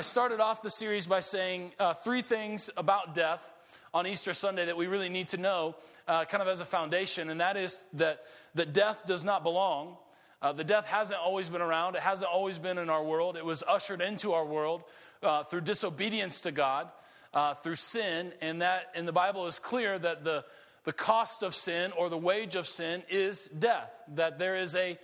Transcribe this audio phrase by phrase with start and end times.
[0.00, 3.52] I started off the series by saying uh, three things about death
[3.92, 5.76] on Easter Sunday that we really need to know,
[6.08, 8.22] uh, kind of as a foundation, and that is that,
[8.54, 9.98] that death does not belong.
[10.40, 13.36] Uh, the death hasn't always been around, it hasn't always been in our world.
[13.36, 14.84] It was ushered into our world
[15.22, 16.88] uh, through disobedience to God,
[17.34, 20.46] uh, through sin, and that in the Bible is clear that the,
[20.84, 24.98] the cost of sin or the wage of sin is death, that there is a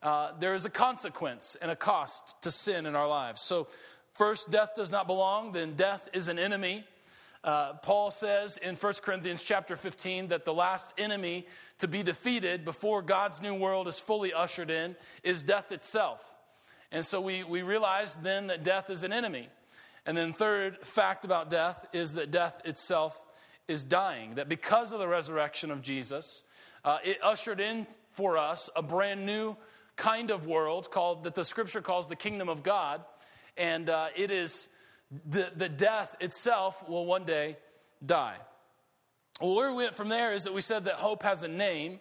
[0.00, 3.42] uh, there is a consequence and a cost to sin in our lives.
[3.42, 3.66] So,
[4.18, 6.84] first, death does not belong, then, death is an enemy.
[7.44, 11.46] Uh, Paul says in 1 Corinthians chapter 15 that the last enemy
[11.78, 16.34] to be defeated before God's new world is fully ushered in is death itself.
[16.90, 19.48] And so we, we realize then that death is an enemy.
[20.04, 23.22] And then, third fact about death is that death itself
[23.68, 24.36] is dying.
[24.36, 26.42] That because of the resurrection of Jesus,
[26.84, 29.56] uh, it ushered in for us a brand new
[29.96, 33.02] kind of world called that the scripture calls the kingdom of God.
[33.58, 34.68] And uh, it is
[35.26, 37.56] the, the death itself will one day
[38.04, 38.36] die.
[39.40, 42.00] Well, where we went from there is that we said that hope has a name,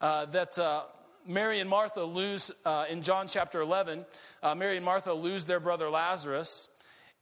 [0.00, 0.82] uh, that uh,
[1.26, 4.04] Mary and Martha lose, uh, in John chapter 11,
[4.42, 6.68] uh, Mary and Martha lose their brother Lazarus,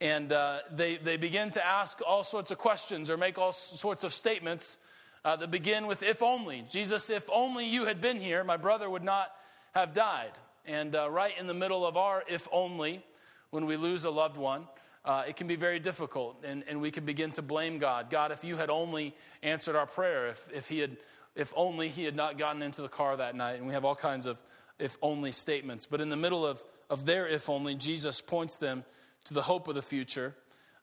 [0.00, 4.02] and uh, they, they begin to ask all sorts of questions or make all sorts
[4.04, 4.78] of statements
[5.24, 6.64] that begin with, if only.
[6.68, 9.30] Jesus, if only you had been here, my brother would not
[9.72, 10.32] have died.
[10.66, 13.04] And right in the middle of our if only,
[13.52, 14.66] when we lose a loved one,
[15.04, 18.08] uh, it can be very difficult, and, and we can begin to blame God.
[18.08, 20.96] God, if you had only answered our prayer, if, if, he had,
[21.36, 23.94] if only he had not gotten into the car that night, and we have all
[23.94, 24.40] kinds of
[24.78, 25.86] if only statements.
[25.86, 28.84] But in the middle of, of their if only, Jesus points them
[29.24, 30.34] to the hope of the future,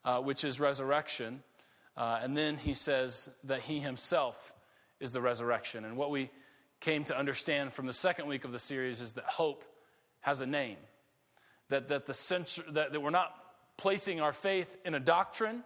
[0.04, 1.42] uh, which is resurrection.
[1.96, 4.52] Uh, and then he says that he himself
[5.00, 5.84] is the resurrection.
[5.84, 6.30] And what we
[6.78, 9.64] came to understand from the second week of the series is that hope
[10.20, 10.76] has a name.
[11.70, 13.34] That, that, the censor, that, that we're not
[13.76, 15.64] placing our faith in a doctrine.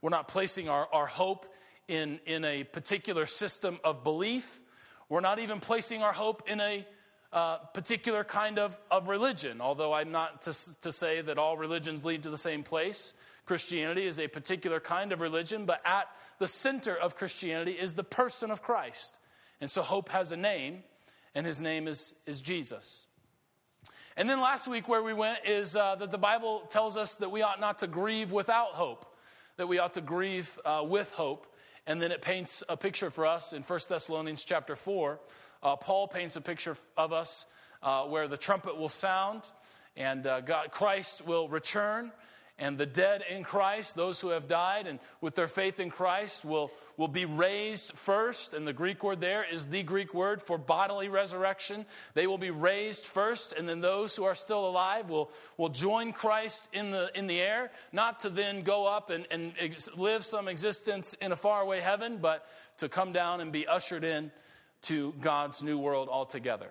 [0.00, 1.52] We're not placing our, our hope
[1.88, 4.60] in, in a particular system of belief.
[5.08, 6.86] We're not even placing our hope in a
[7.32, 12.04] uh, particular kind of, of religion, although I'm not to, to say that all religions
[12.04, 13.12] lead to the same place.
[13.44, 18.04] Christianity is a particular kind of religion, but at the center of Christianity is the
[18.04, 19.18] person of Christ.
[19.60, 20.84] And so hope has a name,
[21.34, 23.07] and his name is, is Jesus.
[24.18, 27.30] And then last week, where we went, is uh, that the Bible tells us that
[27.30, 29.06] we ought not to grieve without hope,
[29.58, 31.46] that we ought to grieve uh, with hope.
[31.86, 35.20] And then it paints a picture for us in 1 Thessalonians chapter 4.
[35.62, 37.46] Uh, Paul paints a picture of us
[37.80, 39.48] uh, where the trumpet will sound
[39.96, 42.10] and uh, God, Christ will return
[42.58, 46.44] and the dead in Christ, those who have died and with their faith in Christ,
[46.44, 48.52] will, will be raised first.
[48.52, 51.86] And the Greek word there is the Greek word for bodily resurrection.
[52.14, 56.12] They will be raised first, and then those who are still alive will, will join
[56.12, 59.52] Christ in the, in the air, not to then go up and, and
[59.96, 62.44] live some existence in a faraway heaven, but
[62.78, 64.32] to come down and be ushered in
[64.82, 66.70] to God's new world altogether.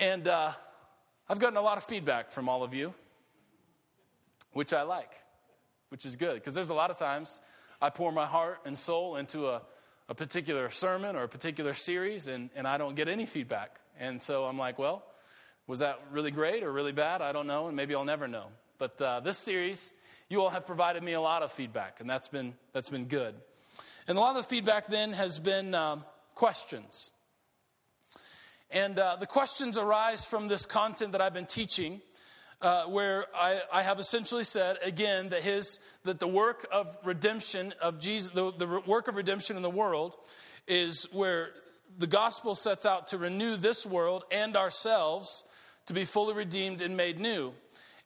[0.00, 0.52] And uh,
[1.28, 2.94] I've gotten a lot of feedback from all of you
[4.56, 5.12] which I like,
[5.90, 6.34] which is good.
[6.34, 7.40] Because there's a lot of times
[7.78, 9.60] I pour my heart and soul into a,
[10.08, 13.78] a particular sermon or a particular series, and, and I don't get any feedback.
[14.00, 15.04] And so I'm like, well,
[15.66, 17.20] was that really great or really bad?
[17.20, 18.46] I don't know, and maybe I'll never know.
[18.78, 19.92] But uh, this series,
[20.30, 23.34] you all have provided me a lot of feedback, and that's been, that's been good.
[24.08, 26.02] And a lot of the feedback then has been um,
[26.34, 27.10] questions.
[28.70, 32.00] And uh, the questions arise from this content that I've been teaching
[32.62, 37.74] uh, where I, I, have essentially said again that his that the work of redemption
[37.82, 40.16] of Jesus, the, the work of redemption in the world,
[40.66, 41.50] is where
[41.98, 45.44] the gospel sets out to renew this world and ourselves
[45.86, 47.52] to be fully redeemed and made new.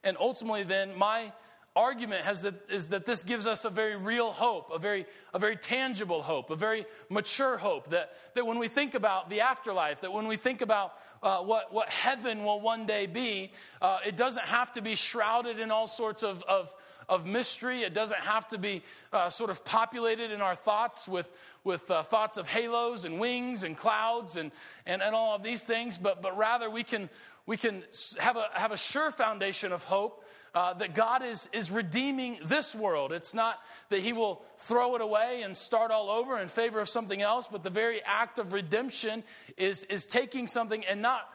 [0.03, 1.31] And ultimately, then my
[1.75, 5.39] argument has that, is that this gives us a very real hope, a very, a
[5.39, 7.89] very tangible hope, a very mature hope.
[7.91, 11.73] That, that when we think about the afterlife, that when we think about uh, what,
[11.73, 13.51] what heaven will one day be,
[13.81, 16.73] uh, it doesn't have to be shrouded in all sorts of, of,
[17.07, 17.83] of mystery.
[17.83, 18.81] It doesn't have to be
[19.13, 21.31] uh, sort of populated in our thoughts with,
[21.63, 24.51] with uh, thoughts of halos and wings and clouds and,
[24.85, 27.09] and, and all of these things, but, but rather we can,
[27.45, 27.83] we can
[28.19, 32.75] have a, have a sure foundation of hope uh, that God is, is redeeming this
[32.75, 33.11] world.
[33.11, 33.59] It's not
[33.89, 37.47] that He will throw it away and start all over in favor of something else,
[37.47, 39.23] but the very act of redemption
[39.57, 41.29] is, is taking something and not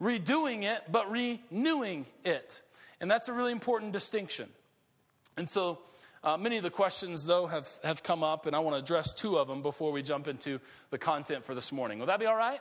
[0.00, 2.62] redoing it, but renewing it.
[3.00, 4.48] And that's a really important distinction.
[5.36, 5.80] And so,
[6.22, 9.12] uh, many of the questions, though, have, have come up, and I want to address
[9.12, 10.58] two of them before we jump into
[10.88, 11.98] the content for this morning.
[11.98, 12.60] Will that be all right?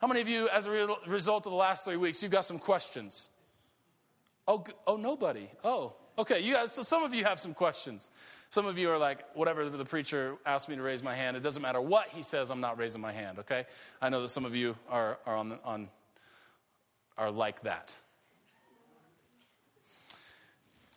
[0.00, 2.46] How many of you, as a re- result of the last three weeks, you've got
[2.46, 3.28] some questions?
[4.50, 5.48] Oh, oh, nobody.
[5.62, 6.40] Oh, okay.
[6.40, 8.10] You guys, so some of you have some questions.
[8.48, 11.42] Some of you are like, whatever the preacher asked me to raise my hand, it
[11.44, 13.66] doesn't matter what he says, I'm not raising my hand, okay?
[14.02, 15.88] I know that some of you are, are, on, on,
[17.16, 17.94] are like that.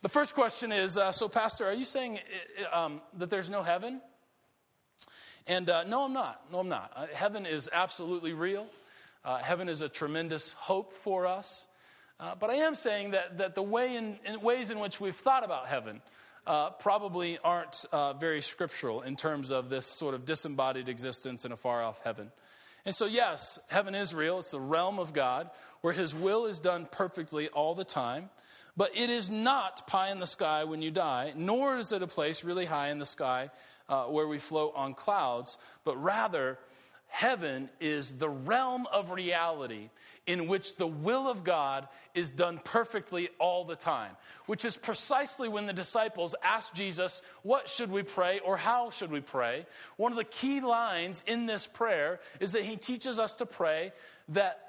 [0.02, 2.22] The first question is uh, So, Pastor, are you saying
[2.72, 4.02] um, that there's no heaven?
[5.48, 6.42] And uh, no, I'm not.
[6.52, 6.92] No, I'm not.
[6.96, 8.66] Uh, heaven is absolutely real.
[9.24, 11.68] Uh, heaven is a tremendous hope for us.
[12.24, 15.14] Uh, but I am saying that, that the way in, in, ways in which we've
[15.14, 16.02] thought about heaven
[16.48, 21.52] uh, probably aren't uh, very scriptural in terms of this sort of disembodied existence in
[21.52, 22.32] a far off heaven.
[22.86, 24.38] And so, yes, heaven is real.
[24.38, 25.50] It's the realm of God
[25.82, 28.30] where His will is done perfectly all the time.
[28.78, 32.08] But it is not pie in the sky when you die, nor is it a
[32.08, 33.50] place really high in the sky
[33.90, 36.58] uh, where we float on clouds, but rather,
[37.14, 39.92] heaven is the realm of reality
[40.26, 44.14] in which the will of God is done perfectly all the time,
[44.48, 49.12] which is precisely when the disciples asked Jesus, What should we pray or how should
[49.12, 49.68] we pray?
[49.96, 53.94] One of the key lines in this prayer is that he teaches us to pray
[54.30, 54.63] that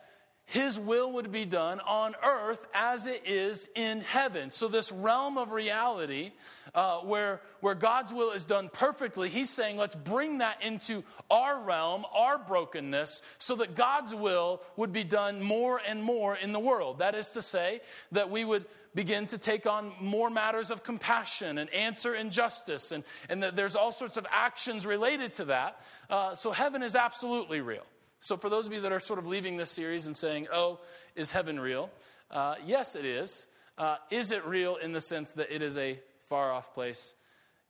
[0.46, 4.50] his will would be done on earth as it is in heaven.
[4.50, 6.32] So, this realm of reality
[6.74, 11.60] uh, where, where God's will is done perfectly, he's saying, let's bring that into our
[11.60, 16.60] realm, our brokenness, so that God's will would be done more and more in the
[16.60, 16.98] world.
[16.98, 17.80] That is to say,
[18.12, 23.02] that we would begin to take on more matters of compassion and answer injustice, and,
[23.30, 25.80] and that there's all sorts of actions related to that.
[26.10, 27.84] Uh, so, heaven is absolutely real.
[28.24, 30.80] So, for those of you that are sort of leaving this series and saying, oh,
[31.14, 31.90] is heaven real?
[32.30, 33.48] Uh, yes, it is.
[33.76, 37.14] Uh, is it real in the sense that it is a far off place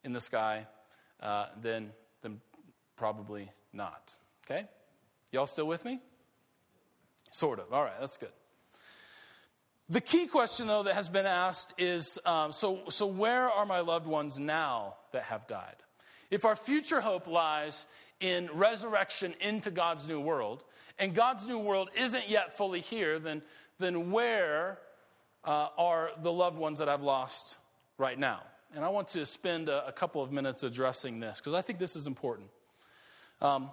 [0.04, 0.68] in the sky?
[1.20, 1.90] Uh, then,
[2.22, 2.40] then
[2.94, 4.16] probably not.
[4.46, 4.68] Okay?
[5.32, 5.98] Y'all still with me?
[7.32, 7.72] Sort of.
[7.72, 8.30] All right, that's good.
[9.88, 13.80] The key question, though, that has been asked is um, so, so, where are my
[13.80, 15.74] loved ones now that have died?
[16.30, 17.86] If our future hope lies
[18.24, 20.64] in resurrection into God's new world,
[20.98, 23.42] and God's new world isn't yet fully here, then,
[23.78, 24.78] then where
[25.44, 27.58] uh, are the loved ones that I've lost
[27.98, 28.40] right now?
[28.74, 31.78] And I want to spend a, a couple of minutes addressing this because I think
[31.78, 32.48] this is important.
[33.42, 33.70] Um,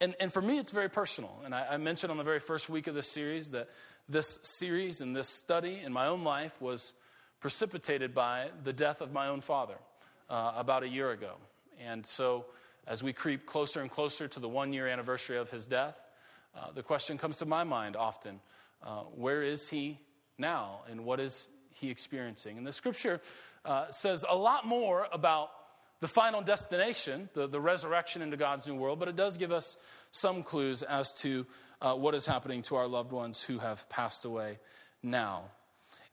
[0.00, 1.40] and, and for me, it's very personal.
[1.44, 3.68] And I, I mentioned on the very first week of this series that
[4.08, 6.92] this series and this study in my own life was
[7.40, 9.78] precipitated by the death of my own father
[10.30, 11.34] uh, about a year ago.
[11.84, 12.46] And so
[12.86, 16.02] as we creep closer and closer to the one year anniversary of his death,
[16.54, 18.40] uh, the question comes to my mind often
[18.82, 19.98] uh, where is he
[20.38, 22.58] now and what is he experiencing?
[22.58, 23.20] And the scripture
[23.64, 25.50] uh, says a lot more about
[26.00, 29.76] the final destination, the, the resurrection into God's new world, but it does give us
[30.10, 31.46] some clues as to
[31.80, 34.58] uh, what is happening to our loved ones who have passed away
[35.02, 35.44] now.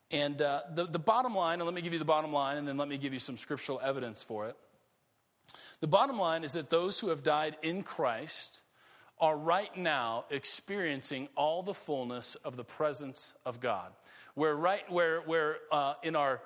[0.09, 2.67] And uh, the, the bottom line, and let me give you the bottom line, and
[2.67, 4.55] then let me give you some scriptural evidence for it.
[5.83, 8.61] The bottom line is that those who have died in Christ
[9.19, 13.91] are right now experiencing all the fullness of the presence of God.
[14.33, 16.39] Where, right, where, where uh, in, our,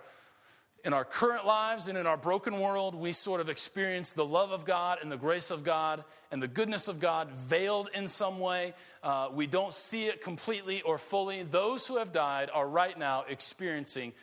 [0.84, 4.51] in our current lives and in our broken world, we sort of experience the love
[4.51, 8.39] of God and the grace of God and the goodness of God veiled in some
[8.39, 8.74] way.
[9.03, 11.44] Uh, we don't see it completely or fully.
[11.44, 14.13] Those who have died are right now experiencing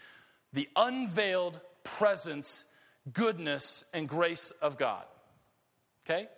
[0.53, 2.65] the unveiled presence
[3.13, 5.05] goodness, and grace of God.
[6.05, 6.29] Okay?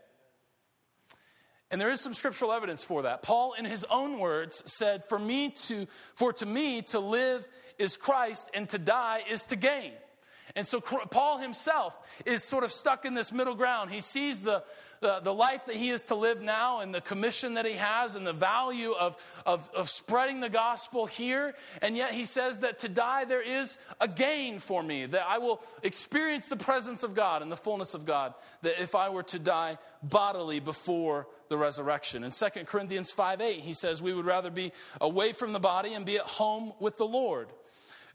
[1.71, 3.23] And there is some scriptural evidence for that.
[3.23, 7.47] Paul, in his own words, said, For me to, for to me to live
[7.79, 9.93] is Christ, and to die is to gain.
[10.55, 11.95] And so Paul himself
[12.25, 13.91] is sort of stuck in this middle ground.
[13.91, 14.63] He sees the,
[15.01, 18.17] the, the, life that he is to live now and the commission that he has
[18.17, 21.55] and the value of, of, of spreading the gospel here.
[21.83, 25.39] And yet he says that to die there is a gain for me, that I
[25.39, 29.23] will experience the presence of God and the fullness of God, that if I were
[29.25, 32.25] to die bodily before the resurrection.
[32.25, 35.95] In 2 Corinthians 5 8, he says, We would rather be away from the body
[35.95, 37.49] and be at home with the Lord.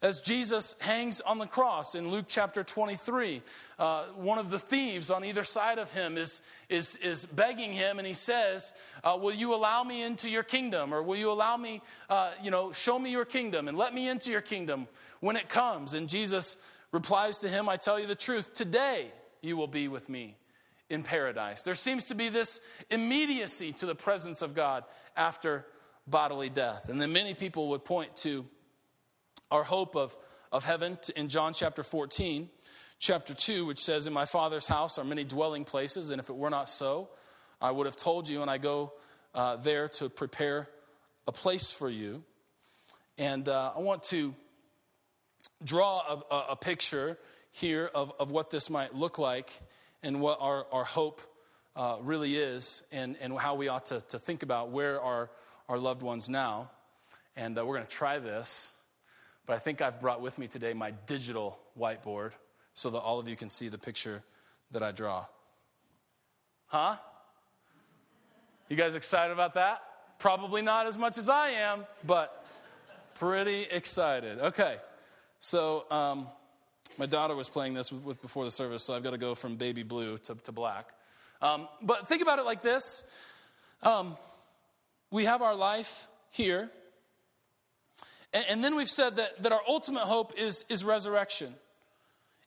[0.03, 3.43] As Jesus hangs on the cross in Luke chapter 23,
[3.77, 8.00] uh, one of the thieves on either side of him is, is, is begging him,
[8.00, 10.91] and he says, uh, Will you allow me into your kingdom?
[10.91, 14.10] Or will you allow me, uh, you know, show me your kingdom and let me
[14.10, 14.88] into your kingdom
[15.20, 15.93] when it comes?
[15.93, 16.58] And Jesus
[16.91, 19.12] replies to him, I tell you the truth, today
[19.43, 20.36] you will be with me
[20.89, 21.62] in paradise.
[21.62, 24.84] There seems to be this immediacy to the presence of God
[25.15, 25.67] after
[26.08, 26.89] bodily death.
[26.89, 28.48] And then many people would point to
[29.51, 30.15] our hope of,
[30.51, 32.50] of heaven in John chapter 14,
[33.00, 36.36] chapter 2, which says, In my Father's house are many dwelling places, and if it
[36.36, 37.10] were not so,
[37.62, 38.93] I would have told you, and I go
[39.36, 40.70] uh, there to prepare
[41.27, 42.24] a place for you.
[43.17, 44.34] And uh, I want to
[45.63, 47.20] draw a, a picture
[47.51, 49.62] here of, of what this might look like
[50.01, 51.22] and what our, our hope
[51.75, 55.29] uh, really is and, and how we ought to, to think about where are
[55.70, 56.72] our loved ones now.
[57.36, 58.74] And uh, we're going to try this,
[59.51, 62.31] but I think I've brought with me today my digital whiteboard
[62.74, 64.24] so that all of you can see the picture
[64.72, 65.25] that I draw.
[66.67, 66.96] Huh?
[68.70, 69.81] You guys excited about that?
[70.20, 72.46] Probably not as much as I am, but
[73.15, 74.39] pretty excited.
[74.39, 74.77] Okay,
[75.41, 76.29] so um,
[76.98, 79.58] my daughter was playing this with, before the service, so I've got to go from
[79.58, 80.93] baby blue to, to black.
[81.41, 83.03] Um, but think about it like this
[83.84, 84.15] um,
[85.12, 86.72] we have our life here,
[88.34, 91.56] and, and then we've said that, that our ultimate hope is, is resurrection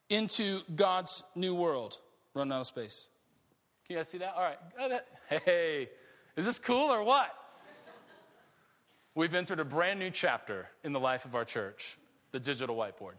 [0.09, 1.99] into God's new world.
[2.35, 3.09] Run out of space.
[3.87, 4.35] Can you guys see that?
[4.35, 5.03] All right.
[5.45, 5.89] Hey,
[6.37, 7.35] is this cool or what?
[9.15, 11.97] We've entered a brand new chapter in the life of our church,
[12.33, 13.15] the digital whiteboard.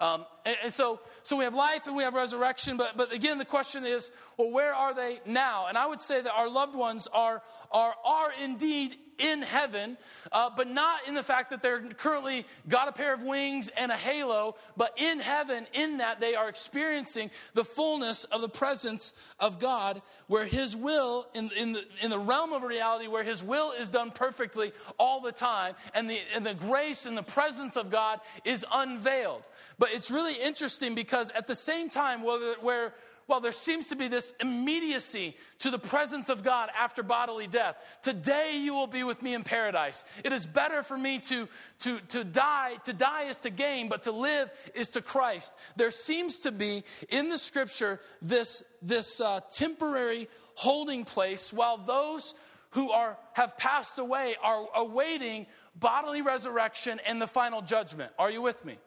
[0.00, 3.38] Um, and, and, so, so we have life and we have resurrection, but, but again,
[3.38, 5.66] the question is, well, where are they now?
[5.68, 9.96] And I would say that our loved ones are, are, are indeed in heaven,
[10.32, 13.90] uh, but not in the fact that they're currently got a pair of wings and
[13.90, 19.14] a halo, but in heaven, in that they are experiencing the fullness of the presence
[19.40, 23.42] of God, where His will, in, in, the, in the realm of reality, where His
[23.42, 27.76] will is done perfectly all the time, and the, and the grace and the presence
[27.76, 29.42] of God is unveiled.
[29.78, 32.94] But it's really interesting because at the same time, where, where
[33.28, 37.98] well, there seems to be this immediacy to the presence of God after bodily death.
[38.00, 40.04] Today you will be with me in paradise.
[40.24, 41.48] It is better for me to,
[41.80, 42.76] to, to die.
[42.84, 45.58] To die is to gain, but to live is to Christ.
[45.74, 52.34] There seems to be in the scripture this, this uh, temporary holding place while those
[52.70, 58.12] who are, have passed away are awaiting bodily resurrection and the final judgment.
[58.18, 58.78] Are you with me?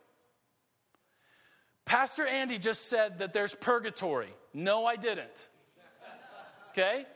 [1.89, 4.31] Pastor Andy just said that there's purgatory.
[4.53, 5.49] No, I didn't.
[6.69, 7.07] Okay?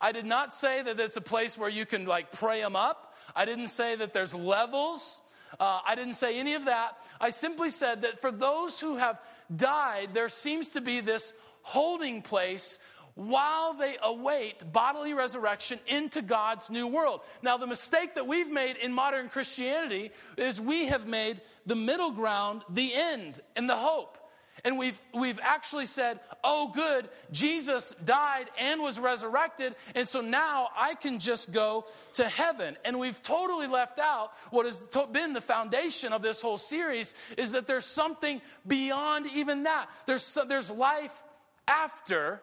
[0.00, 3.14] I did not say that it's a place where you can like pray them up.
[3.36, 5.20] I didn't say that there's levels.
[5.60, 6.98] Uh, I didn't say any of that.
[7.20, 9.20] I simply said that for those who have
[9.54, 11.32] died, there seems to be this
[11.62, 12.80] holding place
[13.18, 17.20] while they await bodily resurrection into God's new world.
[17.42, 22.12] Now, the mistake that we've made in modern Christianity is we have made the middle
[22.12, 24.18] ground the end and the hope.
[24.64, 30.68] And we've, we've actually said, oh, good, Jesus died and was resurrected, and so now
[30.76, 32.76] I can just go to heaven.
[32.84, 37.50] And we've totally left out what has been the foundation of this whole series is
[37.52, 39.88] that there's something beyond even that.
[40.06, 41.22] There's, there's life
[41.66, 42.42] after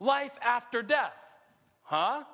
[0.00, 1.16] life after death.
[1.82, 2.24] Huh?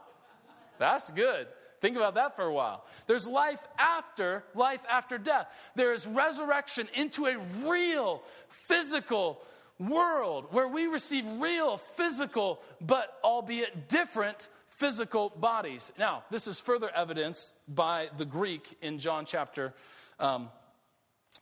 [0.78, 1.46] That's good.
[1.80, 2.84] Think about that for a while.
[3.06, 5.46] There's life after life after death.
[5.76, 9.40] There is resurrection into a real physical
[9.78, 15.92] world where we receive real physical, but albeit different physical bodies.
[15.98, 19.72] Now, this is further evidenced by the Greek in John chapter.
[20.18, 20.50] Um,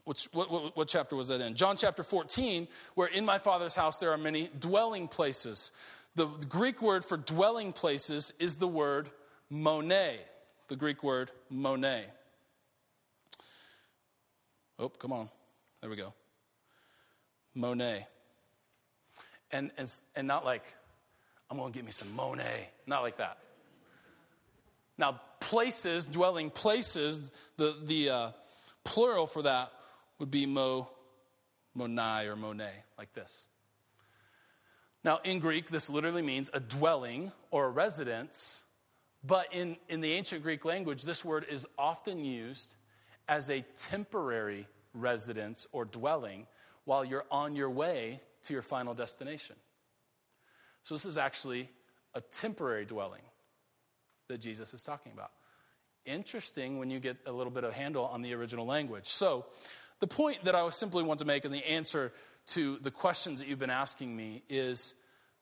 [0.05, 1.55] which, what, what, what chapter was that in?
[1.55, 5.71] John chapter 14, where in my Father's house there are many dwelling places.
[6.19, 9.09] The Greek word for dwelling places is the word
[9.51, 9.89] mone,
[10.67, 12.03] the Greek word mone.
[14.81, 15.29] Oh, come on.
[15.81, 16.13] There we go.
[17.55, 18.09] Monet.
[19.53, 20.65] And, and, and not like,
[21.53, 22.69] I'm going to get me some Monet.
[22.85, 23.39] Not like that.
[24.99, 28.31] Now, places, dwelling places, the, the uh,
[28.83, 29.71] plural for that
[30.19, 30.91] would be mo,
[31.77, 33.47] monai or monet, like this.
[35.05, 38.65] Now, in Greek, this literally means a dwelling or a residence,
[39.23, 42.75] but in, in the ancient Greek language, this word is often used
[43.29, 46.47] as a temporary residence or dwelling
[46.85, 49.57] while you're on your way to your final destination.
[50.83, 51.69] So, this is actually
[52.15, 53.23] a temporary dwelling
[54.29, 55.31] that Jesus is talking about.
[56.07, 59.07] Interesting when you get a little bit of handle on the original language.
[59.07, 59.47] So,
[60.01, 62.13] the point that I simply want to make and the answer
[62.49, 64.95] to the questions that you've been asking me is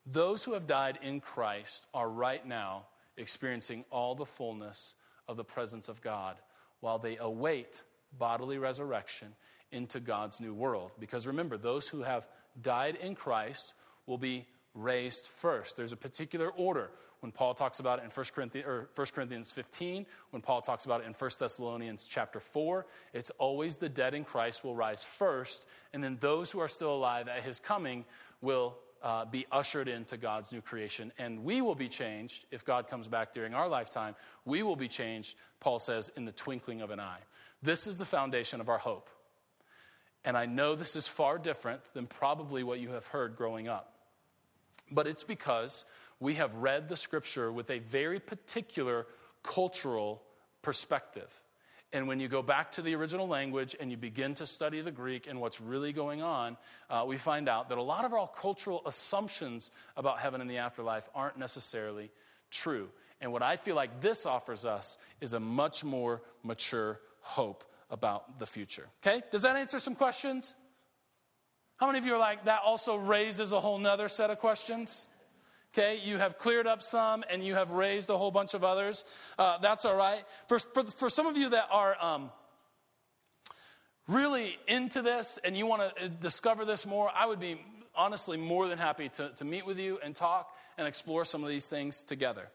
[0.04, 2.86] those who have died in Christ are right now
[3.16, 4.94] experiencing all the fullness
[5.28, 6.36] of the presence of God
[6.80, 7.82] while they await
[8.16, 9.34] bodily resurrection
[9.72, 10.92] into God's new world.
[10.98, 12.26] Because remember, those who have
[12.60, 13.74] died in Christ
[14.06, 14.46] will be
[14.76, 15.76] raised first.
[15.76, 16.90] There's a particular order
[17.20, 20.84] when Paul talks about it in 1 Corinthians, or 1 Corinthians 15, when Paul talks
[20.84, 22.86] about it in 1 Thessalonians chapter 4.
[23.14, 26.94] It's always the dead in Christ will rise first, and then those who are still
[26.94, 28.04] alive at his coming
[28.42, 31.10] will uh, be ushered into God's new creation.
[31.18, 34.14] And we will be changed if God comes back during our lifetime.
[34.44, 37.20] We will be changed, Paul says, in the twinkling of an eye.
[37.62, 39.08] This is the foundation of our hope.
[40.24, 43.95] And I know this is far different than probably what you have heard growing up.
[44.90, 45.84] But it's because
[46.20, 49.06] we have read the scripture with a very particular
[49.42, 50.22] cultural
[50.62, 51.42] perspective.
[51.92, 54.90] And when you go back to the original language and you begin to study the
[54.90, 56.56] Greek and what's really going on,
[56.90, 60.58] uh, we find out that a lot of our cultural assumptions about heaven and the
[60.58, 62.10] afterlife aren't necessarily
[62.50, 62.88] true.
[63.20, 68.38] And what I feel like this offers us is a much more mature hope about
[68.38, 68.88] the future.
[69.02, 69.22] Okay?
[69.30, 70.54] Does that answer some questions?
[71.78, 75.08] How many of you are like, that also raises a whole nother set of questions?
[75.74, 79.04] Okay, you have cleared up some and you have raised a whole bunch of others.
[79.38, 80.24] Uh, that's all right.
[80.48, 82.30] For, for, for some of you that are um,
[84.08, 87.60] really into this and you want to uh, discover this more, I would be
[87.94, 91.50] honestly more than happy to, to meet with you and talk and explore some of
[91.50, 92.48] these things together.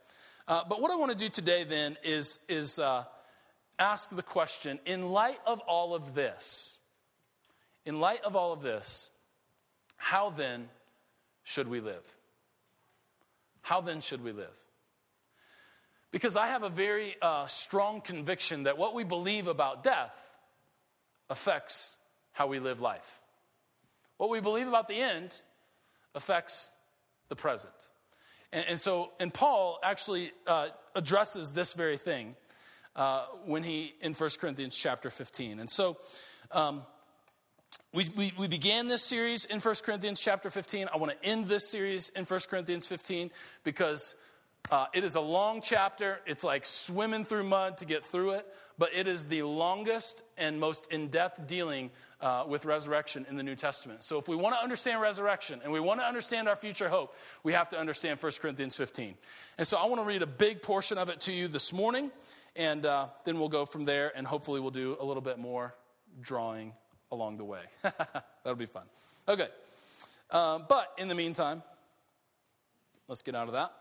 [0.47, 3.03] Uh, but what I want to do today then is, is uh,
[3.77, 6.79] ask the question in light of all of this,
[7.85, 9.09] in light of all of this,
[9.97, 10.69] how then
[11.43, 12.05] should we live?
[13.61, 14.53] How then should we live?
[16.11, 20.15] Because I have a very uh, strong conviction that what we believe about death
[21.29, 21.97] affects
[22.33, 23.21] how we live life.
[24.17, 25.39] What we believe about the end
[26.13, 26.69] affects
[27.29, 27.73] the present.
[28.51, 32.35] And, and so, and Paul actually uh, addresses this very thing
[32.95, 35.59] uh, when he, in 1 Corinthians chapter 15.
[35.59, 35.97] And so,
[36.51, 36.83] um,
[37.93, 40.87] we, we, we, began this series in 1 Corinthians chapter 15.
[40.93, 43.31] I want to end this series in 1 Corinthians 15
[43.65, 44.15] because
[44.71, 46.21] uh, it is a long chapter.
[46.25, 50.57] It's like swimming through mud to get through it, but it is the longest and
[50.57, 54.05] most in depth dealing uh, with resurrection in the New Testament.
[54.05, 57.13] So, if we want to understand resurrection and we want to understand our future hope,
[57.43, 59.15] we have to understand 1 Corinthians 15.
[59.57, 62.09] And so, I want to read a big portion of it to you this morning,
[62.55, 65.75] and uh, then we'll go from there, and hopefully, we'll do a little bit more
[66.21, 66.71] drawing
[67.11, 67.61] along the way.
[67.81, 68.83] That'll be fun.
[69.27, 69.47] Okay.
[70.31, 71.61] Um, but in the meantime,
[73.07, 73.73] let's get out of that.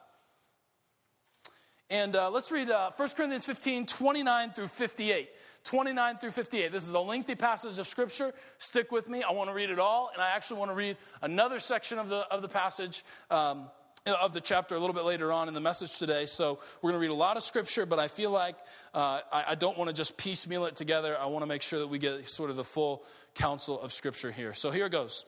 [1.91, 5.29] And uh, let's read uh, 1 Corinthians 15, 29 through 58.
[5.65, 6.71] 29 through 58.
[6.71, 8.33] This is a lengthy passage of Scripture.
[8.59, 9.25] Stick with me.
[9.25, 10.11] I want to read it all.
[10.13, 13.69] And I actually want to read another section of the, of the passage um,
[14.07, 16.27] of the chapter a little bit later on in the message today.
[16.27, 18.57] So we're going to read a lot of scripture, but I feel like
[18.95, 21.19] uh, I, I, don't want to just piecemeal it together.
[21.19, 24.31] I want to make sure that we get sort of the full counsel of scripture
[24.31, 24.55] here.
[24.55, 25.27] So here it goes.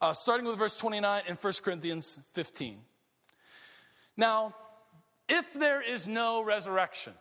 [0.00, 2.78] Uh, starting with verse 29 in 1 Corinthians 15.
[4.16, 4.54] Now,
[5.28, 7.12] if there is no resurrection,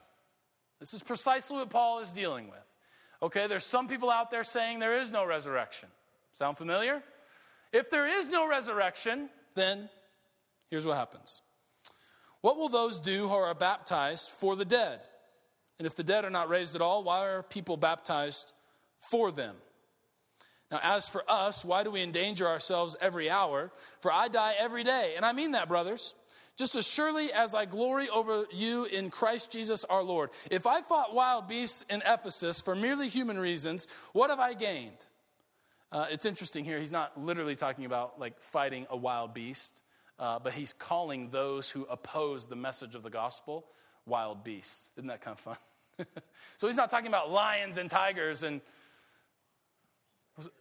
[0.80, 2.60] this is precisely what Paul is dealing with.
[3.21, 5.89] Okay, there's some people out there saying there is no resurrection.
[6.34, 7.01] Sound familiar?
[7.73, 9.89] If there is no resurrection, then
[10.69, 11.41] Here's what happens
[12.41, 15.01] What will those do who are baptized for the dead?
[15.80, 18.53] And if the dead are not raised at all, why are people baptized
[18.99, 19.56] for them?
[20.71, 23.71] Now, as for us, why do we endanger ourselves every hour?
[24.01, 25.13] For I die every day.
[25.15, 26.13] And I mean that, brothers.
[26.58, 30.32] Just as surely as I glory over you in Christ Jesus our Lord.
[30.49, 35.06] If I fought wild beasts in Ephesus for merely human reasons, what have I gained?
[35.91, 36.80] Uh, it's interesting here.
[36.80, 39.82] He's not literally talking about like fighting a wild beast
[40.19, 43.65] uh, but he's calling those who oppose the message of the gospel
[44.06, 44.89] wild beasts.
[44.97, 45.58] Isn't that kind of fun?
[46.58, 48.62] so he's not talking about lions and tigers and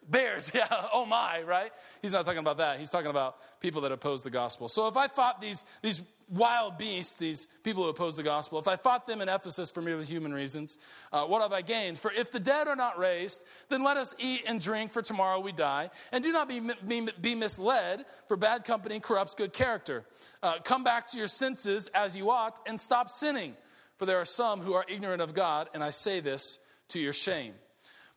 [0.09, 1.73] bears, yeah, oh my, right?
[2.03, 2.79] He's not talking about that.
[2.79, 4.69] He's talking about people that oppose the gospel.
[4.69, 8.67] So if I fought these, these wild beasts, these people who oppose the gospel, if
[8.67, 10.79] I fought them in Ephesus for merely human reasons,
[11.13, 11.99] uh, what have I gained?
[11.99, 15.41] For if the dead are not raised, then let us eat and drink, for tomorrow
[15.41, 15.91] we die.
[16.13, 20.05] And do not be, be, be misled, for bad company corrupts good character.
[20.43, 23.55] Uh, come back to your senses as you ought, and stop sinning.
[23.97, 26.59] For there are some who are ignorant of God, and I say this
[26.89, 27.55] to your shame.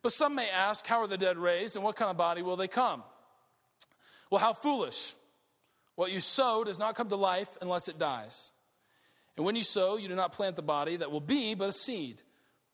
[0.01, 2.55] But some may ask, How are the dead raised, and what kind of body will
[2.55, 3.03] they come?
[4.29, 5.15] Well, how foolish.
[5.99, 8.53] What you sow does not come to life unless it dies.
[9.35, 11.73] And when you sow, you do not plant the body that will be, but a
[11.73, 12.21] seed,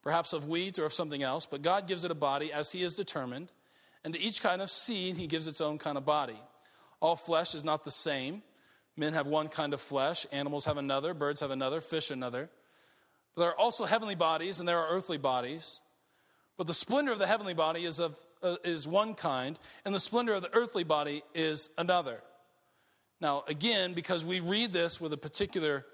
[0.03, 2.83] perhaps of wheat or of something else, but God gives it a body as He
[2.83, 3.51] has determined,
[4.03, 6.39] and to each kind of seed He gives its own kind of body.
[6.99, 8.43] All flesh is not the same.
[8.95, 12.47] Men have one kind of flesh, animals have another, birds have another, fish another.
[13.33, 15.79] But there are also heavenly bodies, and there are earthly bodies.
[16.57, 19.99] But the splendor of the heavenly body is, of, uh, is one kind, and the
[19.99, 22.21] splendor of the earthly body is another.
[23.21, 25.85] Now, again, because we read this with a particular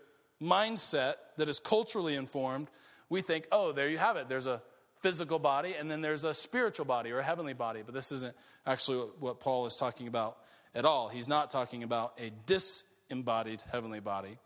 [0.41, 2.69] mindset that is culturally informed,
[3.09, 4.27] we think, oh, there you have it.
[4.27, 4.61] There's a
[5.01, 7.81] physical body, and then there's a spiritual body or a heavenly body.
[7.85, 10.37] But this isn't actually what Paul is talking about
[10.73, 11.09] at all.
[11.09, 14.37] He's not talking about a disembodied heavenly body.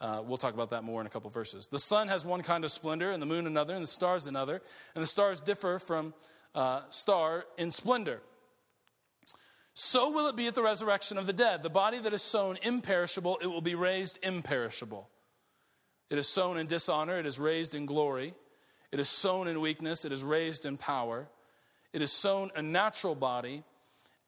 [0.00, 1.68] Uh, we'll talk about that more in a couple verses.
[1.68, 4.60] The sun has one kind of splendor, and the moon another, and the stars another.
[4.94, 6.14] And the stars differ from
[6.54, 8.20] uh, star in splendor.
[9.74, 11.62] So will it be at the resurrection of the dead.
[11.62, 15.08] The body that is sown imperishable, it will be raised imperishable.
[16.10, 18.34] It is sown in dishonor, it is raised in glory.
[18.90, 21.26] It is sown in weakness, it is raised in power.
[21.94, 23.64] It is sown a natural body,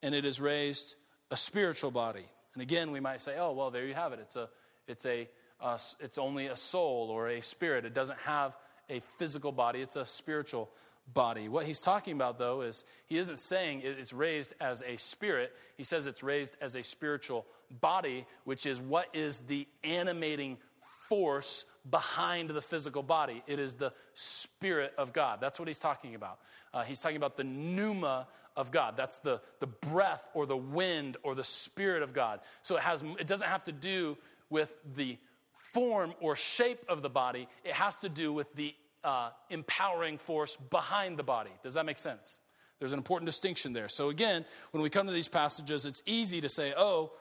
[0.03, 0.97] and it is raised
[1.31, 2.25] a spiritual body.
[2.55, 4.21] And again, we might say, oh, well, there you have it.
[4.21, 4.49] It's, a,
[4.87, 5.29] it's, a,
[5.61, 7.85] uh, it's only a soul or a spirit.
[7.85, 8.57] It doesn't have
[8.89, 10.71] a physical body, it's a spiritual
[11.13, 11.49] body.
[11.49, 15.53] What he's talking about, though, is he isn't saying it's raised as a spirit.
[15.77, 21.65] He says it's raised as a spiritual body, which is what is the animating force
[21.89, 23.43] behind the physical body.
[23.47, 25.39] It is the Spirit of God.
[25.41, 26.39] That's what he's talking about.
[26.73, 28.97] Uh, he's talking about the pneuma of God.
[28.97, 32.41] That's the, the breath or the wind or the Spirit of God.
[32.63, 34.17] So it, has, it doesn't have to do
[34.49, 35.19] with the
[35.53, 40.57] form or shape of the body, it has to do with the uh, empowering force
[40.57, 41.51] behind the body.
[41.63, 42.41] Does that make sense?
[42.79, 43.89] There's an important distinction there.
[43.89, 47.13] So, again, when we come to these passages, it's easy to say, oh,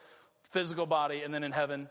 [0.50, 1.90] physical body, and then in heaven,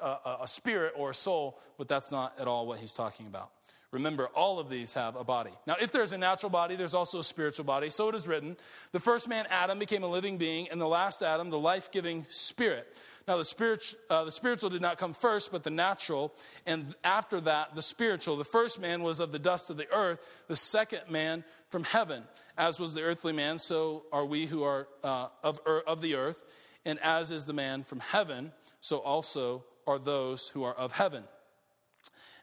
[0.00, 3.50] uh, a spirit or a soul, but that's not at all what he's talking about.
[3.92, 5.52] Remember, all of these have a body.
[5.66, 7.88] Now, if there's a natural body, there's also a spiritual body.
[7.88, 8.56] So it is written
[8.92, 12.26] the first man, Adam, became a living being, and the last Adam, the life giving
[12.28, 12.94] spirit.
[13.28, 16.34] Now, the, spirit, uh, the spiritual did not come first, but the natural,
[16.66, 18.36] and after that, the spiritual.
[18.36, 22.24] The first man was of the dust of the earth, the second man from heaven.
[22.58, 26.16] As was the earthly man, so are we who are uh, of, er, of the
[26.16, 26.44] earth,
[26.84, 31.24] and as is the man from heaven, so also are those who are of heaven.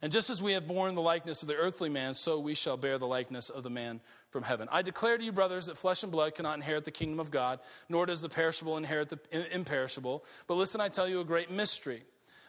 [0.01, 2.75] And just as we have borne the likeness of the earthly man, so we shall
[2.75, 4.01] bear the likeness of the man
[4.31, 4.67] from heaven.
[4.69, 7.59] I declare to you, brothers, that flesh and blood cannot inherit the kingdom of God,
[7.87, 10.25] nor does the perishable inherit the imperishable.
[10.47, 12.03] But listen, I tell you a great mystery.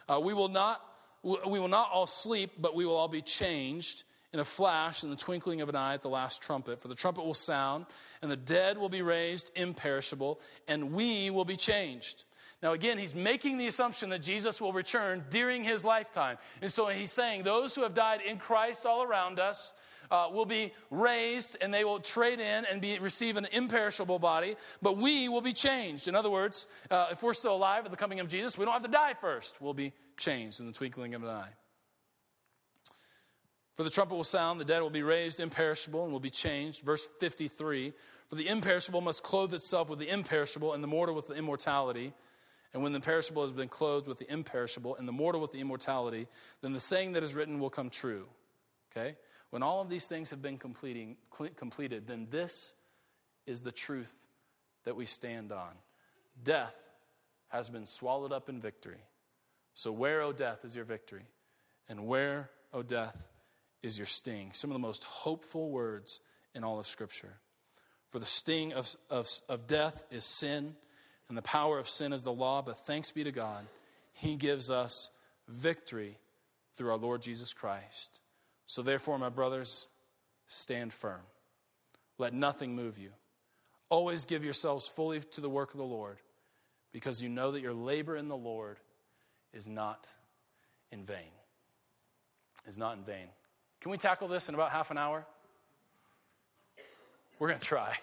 [0.09, 0.81] Uh, we, will not,
[1.23, 4.03] we will not all sleep, but we will all be changed
[4.33, 6.81] in a flash, in the twinkling of an eye at the last trumpet.
[6.81, 7.85] For the trumpet will sound,
[8.21, 12.25] and the dead will be raised imperishable, and we will be changed.
[12.65, 16.39] Now, again, he's making the assumption that Jesus will return during his lifetime.
[16.63, 19.71] And so he's saying those who have died in Christ all around us
[20.09, 24.55] uh, will be raised and they will trade in and be, receive an imperishable body,
[24.81, 26.07] but we will be changed.
[26.07, 28.73] In other words, uh, if we're still alive at the coming of Jesus, we don't
[28.73, 29.61] have to die first.
[29.61, 31.53] We'll be changed in the twinkling of an eye.
[33.75, 36.83] For the trumpet will sound, the dead will be raised imperishable and will be changed.
[36.83, 37.93] Verse 53
[38.27, 42.11] For the imperishable must clothe itself with the imperishable, and the mortal with the immortality.
[42.75, 45.61] And when the perishable has been clothed with the imperishable and the mortal with the
[45.61, 46.27] immortality,
[46.59, 48.25] then the saying that is written will come true.
[48.91, 49.15] Okay?
[49.49, 51.15] When all of these things have been completing,
[51.55, 52.73] completed, then this
[53.45, 54.27] is the truth
[54.83, 55.69] that we stand on.
[56.43, 56.75] Death
[57.47, 58.99] has been swallowed up in victory.
[59.73, 61.23] So, where, O death, is your victory?
[61.87, 63.29] And where, O death,
[63.83, 64.49] is your sting?
[64.51, 66.19] Some of the most hopeful words
[66.53, 67.37] in all of Scripture.
[68.09, 70.75] For the sting of, of, of death is sin,
[71.29, 73.65] and the power of sin is the law, but thanks be to God,
[74.13, 75.09] He gives us
[75.47, 76.17] victory
[76.73, 78.21] through our Lord Jesus Christ.
[78.67, 79.87] So, therefore, my brothers,
[80.47, 81.21] stand firm.
[82.17, 83.09] Let nothing move you.
[83.89, 86.17] Always give yourselves fully to the work of the Lord,
[86.91, 88.79] because you know that your labor in the Lord
[89.53, 90.07] is not
[90.91, 91.17] in vain.
[92.67, 93.27] Is not in vain.
[93.81, 95.25] Can we tackle this in about half an hour?
[97.37, 97.95] We're going to try.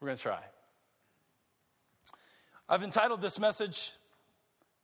[0.00, 0.40] We're going to try.
[2.72, 3.94] I've entitled this message,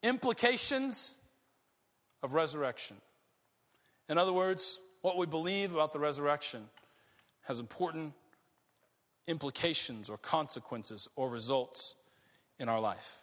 [0.03, 1.14] Implications
[2.20, 2.96] of Resurrection.
[4.09, 6.64] In other words, what we believe about the resurrection
[7.42, 8.12] has important
[9.29, 11.94] implications or consequences or results
[12.59, 13.22] in our life.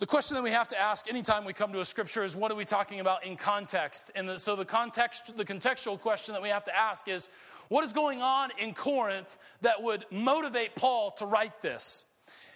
[0.00, 2.50] The question that we have to ask anytime we come to a scripture is what
[2.50, 4.10] are we talking about in context?
[4.16, 7.30] And so the context, the contextual question that we have to ask is
[7.68, 12.04] what is going on in Corinth that would motivate Paul to write this?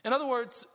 [0.05, 0.67] In other words,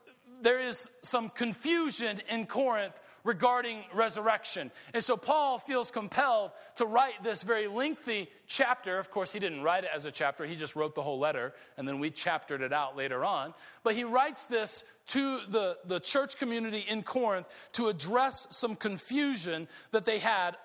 [0.42, 4.72] there is some confusion in Corinth regarding resurrection.
[4.94, 9.00] And so Paul feels compelled to write this very lengthy chapter.
[9.00, 11.54] Of course, he didn't write it as a chapter, he just wrote the whole letter,
[11.76, 13.54] and then we chaptered it out later on.
[13.84, 19.68] But he writes this to the, the church community in Corinth to address some confusion
[19.92, 20.56] that they had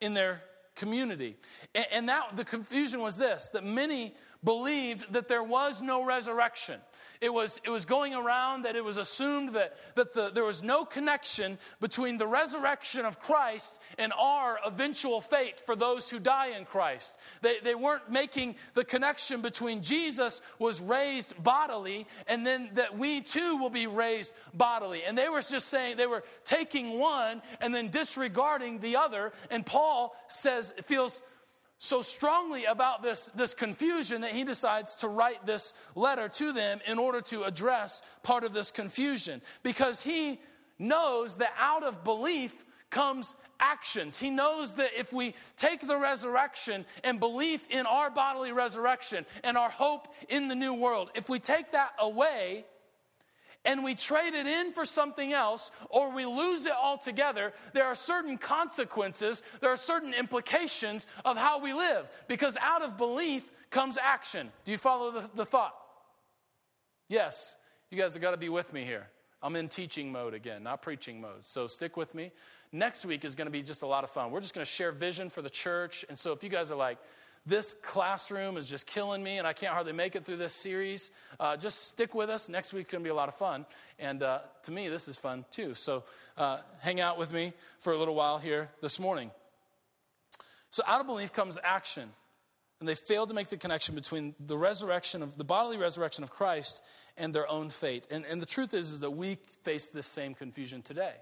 [0.00, 0.42] in their
[0.74, 1.36] community.
[1.74, 6.80] And, and that the confusion was this that many believed that there was no resurrection.
[7.20, 10.62] It was, it was going around that it was assumed that, that the, there was
[10.62, 16.56] no connection between the resurrection of Christ and our eventual fate for those who die
[16.56, 17.16] in Christ.
[17.42, 23.20] They, they weren't making the connection between Jesus was raised bodily and then that we
[23.20, 25.04] too will be raised bodily.
[25.04, 29.32] And they were just saying, they were taking one and then disregarding the other.
[29.50, 31.20] And Paul says, it feels
[31.82, 36.78] so strongly about this, this confusion that he decides to write this letter to them
[36.86, 40.38] in order to address part of this confusion because he
[40.78, 44.18] knows that out of belief comes actions.
[44.18, 49.56] He knows that if we take the resurrection and belief in our bodily resurrection and
[49.56, 52.66] our hope in the new world, if we take that away,
[53.64, 57.94] and we trade it in for something else or we lose it altogether, there are
[57.94, 63.98] certain consequences, there are certain implications of how we live because out of belief comes
[63.98, 64.50] action.
[64.64, 65.74] Do you follow the, the thought?
[67.08, 67.56] Yes,
[67.90, 69.08] you guys have got to be with me here.
[69.42, 71.46] I'm in teaching mode again, not preaching mode.
[71.46, 72.30] So stick with me.
[72.72, 74.30] Next week is going to be just a lot of fun.
[74.30, 76.04] We're just going to share vision for the church.
[76.08, 76.98] And so if you guys are like,
[77.46, 81.10] this classroom is just killing me and I can't hardly make it through this series.
[81.38, 82.48] Uh, just stick with us.
[82.48, 83.64] Next week's going to be a lot of fun.
[83.98, 85.74] And uh, to me, this is fun too.
[85.74, 86.04] So
[86.36, 89.30] uh, hang out with me for a little while here this morning.
[90.70, 92.10] So out of belief comes action.
[92.78, 96.30] And they failed to make the connection between the resurrection of the bodily resurrection of
[96.30, 96.82] Christ
[97.18, 98.06] and their own fate.
[98.10, 101.12] And, and the truth is, is that we face this same confusion today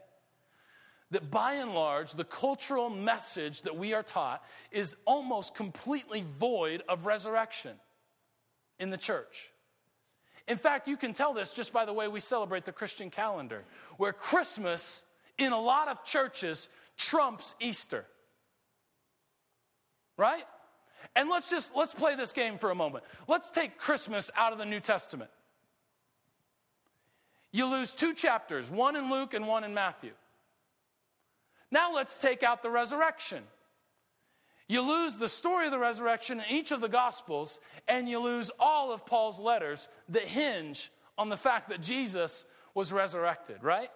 [1.11, 6.83] that by and large, the cultural message that we are taught is almost completely void
[6.88, 7.77] of resurrection
[8.79, 9.51] in the church.
[10.47, 13.64] In fact, you can tell this just by the way we celebrate the Christian calendar,
[13.97, 15.03] where Christmas
[15.37, 18.05] in a lot of churches trumps Easter.
[20.16, 20.44] Right?
[21.14, 23.05] And let's just let's play this game for a moment.
[23.29, 25.31] Let's take Christmas out of the New Testament.
[27.53, 30.12] You lose two chapters, one in Luke and one in Matthew.
[31.70, 33.42] Now let's take out the resurrection.
[34.68, 38.50] You lose the story of the resurrection in each of the Gospels, and you lose
[38.61, 43.90] all of Paul's letters that hinge on the fact that Jesus was resurrected, right?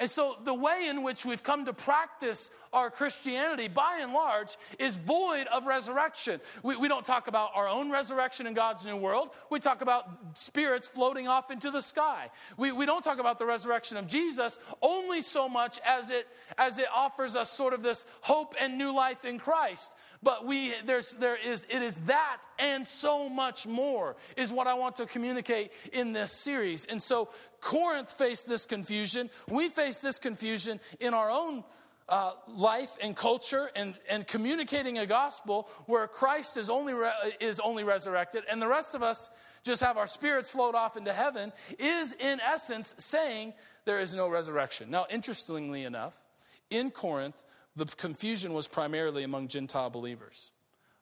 [0.00, 4.56] And so, the way in which we've come to practice our Christianity, by and large,
[4.78, 6.40] is void of resurrection.
[6.62, 9.28] We, we, don't talk about our own resurrection in God's new world.
[9.50, 12.30] We talk about spirits floating off into the sky.
[12.56, 16.78] We, we don't talk about the resurrection of Jesus only so much as it, as
[16.78, 19.92] it offers us sort of this hope and new life in Christ.
[20.22, 24.74] But we, there's, there is, it is that and so much more is what I
[24.74, 26.84] want to communicate in this series.
[26.84, 27.30] And so
[27.60, 29.30] Corinth faced this confusion.
[29.48, 31.64] We face this confusion in our own
[32.10, 37.60] uh, life and culture and, and communicating a gospel where Christ is only, re- is
[37.60, 39.30] only resurrected and the rest of us
[39.62, 43.54] just have our spirits float off into heaven is in essence saying
[43.84, 44.90] there is no resurrection.
[44.90, 46.22] Now, interestingly enough,
[46.68, 47.42] in Corinth,
[47.76, 50.50] the confusion was primarily among Gentile believers,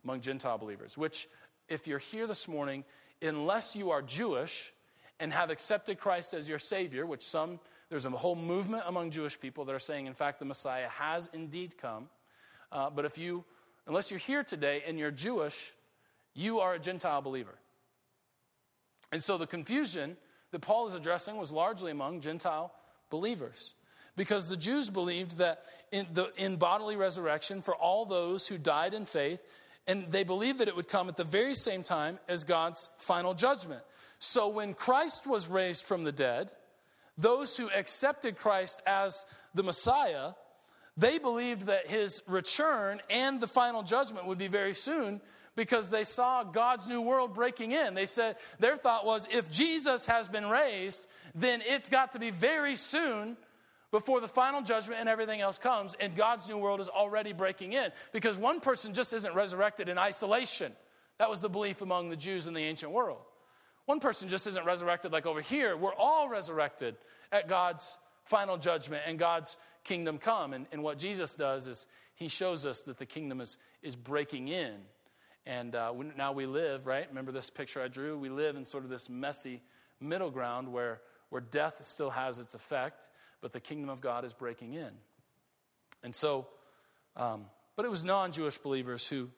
[0.04, 1.28] among Gentile believers, which,
[1.68, 2.84] if you're here this morning,
[3.22, 4.72] unless you are Jewish
[5.20, 9.40] and have accepted Christ as your Savior, which some, there's a whole movement among Jewish
[9.40, 12.08] people that are saying, in fact, the Messiah has indeed come.
[12.70, 13.44] Uh, but if you,
[13.86, 15.72] unless you're here today and you're Jewish,
[16.34, 17.58] you are a Gentile believer.
[19.10, 20.16] And so the confusion
[20.50, 22.72] that Paul is addressing was largely among Gentile
[23.10, 23.74] believers
[24.18, 28.92] because the Jews believed that in, the, in bodily resurrection for all those who died
[28.92, 29.40] in faith,
[29.86, 33.32] and they believed that it would come at the very same time as God's final
[33.32, 33.80] judgment.
[34.18, 36.52] So when Christ was raised from the dead,
[37.16, 40.32] those who accepted Christ as the Messiah,
[40.96, 45.20] they believed that his return and the final judgment would be very soon
[45.54, 47.94] because they saw God's new world breaking in.
[47.94, 52.30] They said their thought was if Jesus has been raised, then it's got to be
[52.30, 53.36] very soon
[53.90, 57.72] before the final judgment and everything else comes, and God's new world is already breaking
[57.72, 57.90] in.
[58.12, 60.72] Because one person just isn't resurrected in isolation.
[61.18, 63.18] That was the belief among the Jews in the ancient world.
[63.86, 65.76] One person just isn't resurrected like over here.
[65.76, 66.96] We're all resurrected
[67.32, 70.52] at God's final judgment and God's kingdom come.
[70.52, 74.48] And, and what Jesus does is he shows us that the kingdom is, is breaking
[74.48, 74.74] in.
[75.46, 77.08] And uh, now we live, right?
[77.08, 78.18] Remember this picture I drew?
[78.18, 79.62] We live in sort of this messy
[79.98, 83.08] middle ground where, where death still has its effect
[83.40, 84.90] but the kingdom of God is breaking in.
[86.02, 86.46] And so,
[87.16, 87.46] um,
[87.76, 89.30] but it was non Jewish believers who,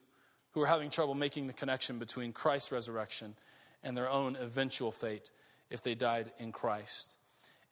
[0.52, 3.34] who were having trouble making the connection between Christ's resurrection
[3.82, 5.30] and their own eventual fate
[5.70, 7.16] if they died in Christ.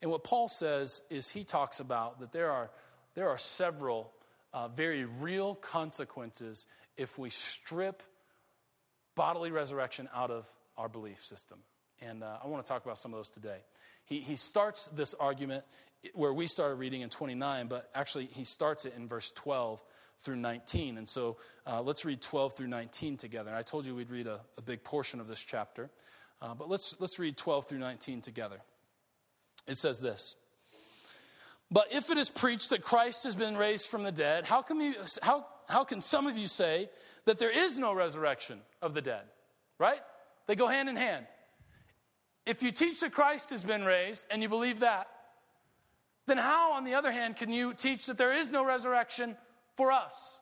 [0.01, 2.71] And what Paul says is he talks about that there are,
[3.15, 4.11] there are several
[4.53, 6.65] uh, very real consequences
[6.97, 8.01] if we strip
[9.15, 11.59] bodily resurrection out of our belief system.
[12.01, 13.57] And uh, I want to talk about some of those today.
[14.05, 15.65] He, he starts this argument
[16.13, 19.83] where we started reading in 29, but actually he starts it in verse 12
[20.19, 20.97] through 19.
[20.97, 23.49] And so uh, let's read 12 through 19 together.
[23.49, 25.89] And I told you we'd read a, a big portion of this chapter,
[26.41, 28.57] uh, but let's, let's read 12 through 19 together.
[29.67, 30.35] It says this
[31.69, 34.79] But if it is preached that Christ has been raised from the dead, how can,
[34.79, 36.89] you, how, how can some of you say
[37.25, 39.23] that there is no resurrection of the dead?
[39.77, 39.99] Right?
[40.47, 41.27] They go hand in hand.
[42.45, 45.07] If you teach that Christ has been raised and you believe that,
[46.29, 49.35] then how, on the other hand, can you teach that there is no resurrection
[49.75, 50.39] for us?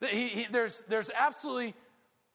[0.00, 1.74] He, he, there's, there's absolutely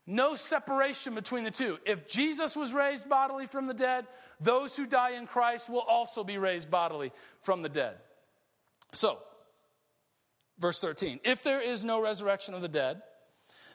[0.05, 1.77] no separation between the two.
[1.85, 4.07] If Jesus was raised bodily from the dead,
[4.39, 7.95] those who die in Christ will also be raised bodily from the dead.
[8.93, 9.19] So,
[10.59, 13.01] verse 13 if there is no resurrection of the dead,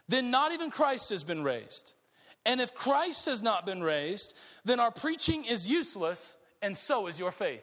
[0.08, 1.94] then not even Christ has been raised.
[2.44, 7.20] And if Christ has not been raised, then our preaching is useless, and so is
[7.20, 7.62] your faith.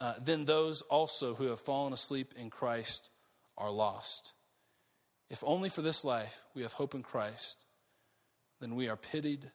[0.00, 3.10] uh, then those also who have fallen asleep in Christ
[3.56, 4.34] are lost.
[5.28, 7.66] If only for this life we have hope in Christ,
[8.60, 9.50] then we are pitied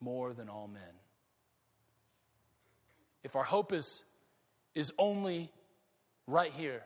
[0.00, 0.82] more than all men.
[3.22, 4.04] If our hope is,
[4.74, 5.50] is only
[6.26, 6.82] right here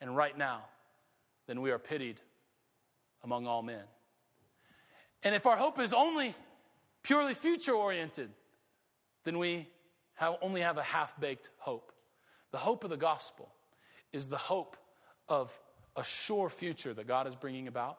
[0.00, 0.64] and right now,
[1.46, 2.20] then we are pitied
[3.22, 3.84] among all men.
[5.22, 6.34] And if our hope is only
[7.02, 8.30] purely future oriented,
[9.24, 9.68] then we
[10.14, 11.92] have, only have a half baked hope.
[12.52, 13.48] The hope of the gospel
[14.12, 14.76] is the hope
[15.28, 15.56] of
[15.96, 17.98] a sure future that God is bringing about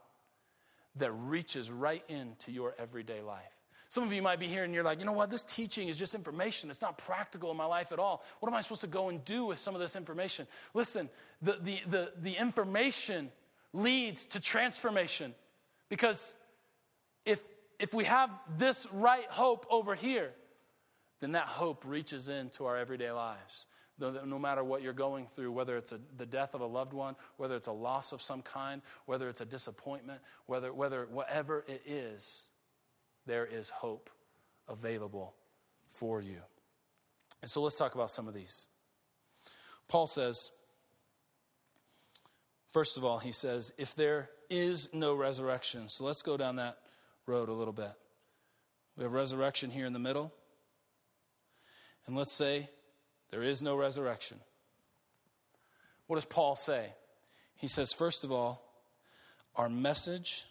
[0.97, 3.43] that reaches right into your everyday life.
[3.87, 5.99] Some of you might be here and you're like, you know what, this teaching is
[5.99, 6.69] just information.
[6.69, 8.23] It's not practical in my life at all.
[8.39, 10.47] What am I supposed to go and do with some of this information?
[10.73, 11.09] Listen,
[11.41, 13.31] the, the, the, the information
[13.73, 15.33] leads to transformation.
[15.89, 16.33] Because
[17.25, 17.41] if,
[17.79, 20.31] if we have this right hope over here,
[21.19, 23.67] then that hope reaches into our everyday lives
[24.01, 27.15] no matter what you're going through, whether it's a, the death of a loved one,
[27.37, 31.81] whether it's a loss of some kind, whether it's a disappointment, whether, whether whatever it
[31.85, 32.47] is,
[33.25, 34.09] there is hope
[34.67, 35.35] available
[35.89, 36.39] for you.
[37.41, 38.67] And so let's talk about some of these.
[39.87, 40.51] Paul says,
[42.71, 46.77] first of all, he says, if there is no resurrection, so let's go down that
[47.25, 47.91] road a little bit.
[48.97, 50.33] We have resurrection here in the middle.
[52.07, 52.69] And let's say
[53.31, 54.39] there is no resurrection.
[56.07, 56.93] What does Paul say?
[57.55, 58.61] He says, first of all,
[59.55, 60.45] our message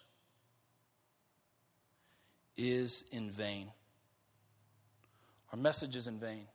[2.57, 3.71] is in vain.
[5.53, 6.47] Our message is in vain.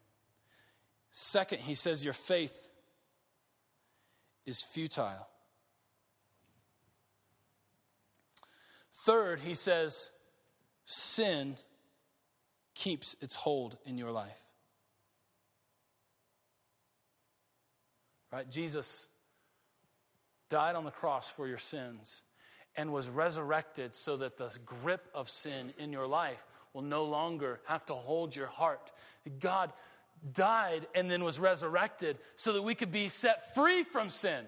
[1.12, 2.58] Second, he says, your faith
[4.46, 5.28] is futile.
[9.06, 10.12] Third, he says,
[10.86, 11.58] sin
[12.74, 14.45] keeps its hold in your life.
[18.36, 18.52] Right?
[18.52, 19.08] Jesus
[20.50, 22.24] died on the cross for your sins
[22.76, 26.44] and was resurrected so that the grip of sin in your life
[26.74, 28.92] will no longer have to hold your heart.
[29.40, 29.72] God
[30.34, 34.44] died and then was resurrected so that we could be set free from sin.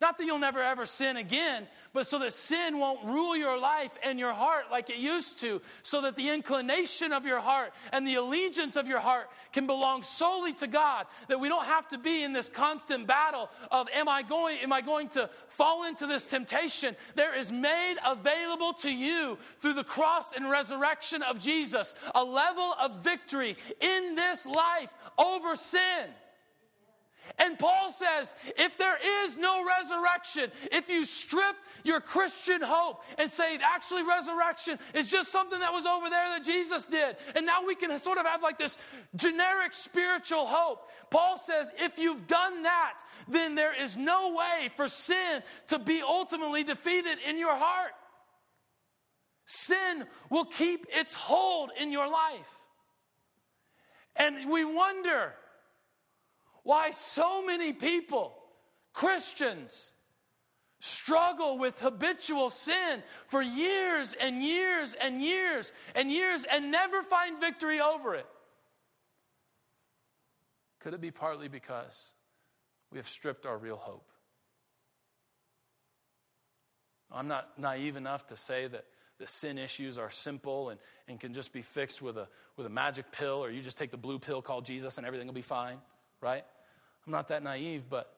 [0.00, 3.98] Not that you'll never ever sin again, but so that sin won't rule your life
[4.02, 8.06] and your heart like it used to, so that the inclination of your heart and
[8.06, 11.98] the allegiance of your heart can belong solely to God, that we don't have to
[11.98, 16.06] be in this constant battle of am I going am I going to fall into
[16.06, 16.96] this temptation?
[17.14, 22.74] There is made available to you through the cross and resurrection of Jesus a level
[22.80, 26.06] of victory in this life over sin.
[27.38, 33.30] And Paul says, if there is no resurrection, if you strip your Christian hope and
[33.30, 37.64] say, actually, resurrection is just something that was over there that Jesus did, and now
[37.66, 38.78] we can sort of have like this
[39.16, 40.90] generic spiritual hope.
[41.10, 46.02] Paul says, if you've done that, then there is no way for sin to be
[46.02, 47.92] ultimately defeated in your heart.
[49.46, 52.60] Sin will keep its hold in your life.
[54.16, 55.34] And we wonder,
[56.70, 58.32] why so many people,
[58.92, 59.90] Christians,
[60.78, 67.40] struggle with habitual sin for years and years and years and years and never find
[67.40, 68.26] victory over it.
[70.78, 72.12] Could it be partly because
[72.92, 74.08] we have stripped our real hope?
[77.10, 78.84] I'm not naive enough to say that
[79.18, 82.70] the sin issues are simple and, and can just be fixed with a, with a
[82.70, 85.42] magic pill, or you just take the blue pill called Jesus and everything will be
[85.42, 85.78] fine
[86.20, 86.44] right?
[87.10, 88.14] I'm not that naive, but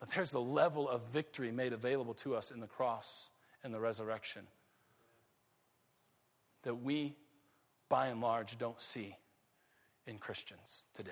[0.00, 3.30] But there's a level of victory made available to us in the cross
[3.62, 4.46] and the resurrection
[6.62, 7.14] that we,
[7.88, 9.16] by and large, don't see
[10.06, 11.10] in Christians today.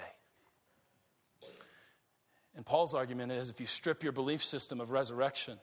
[2.57, 5.59] And Paul's argument is if you strip your belief system of resurrection,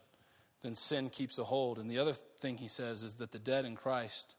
[0.61, 1.79] then sin keeps a hold.
[1.79, 4.35] And the other thing he says is that the dead in Christ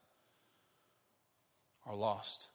[1.84, 2.50] are lost.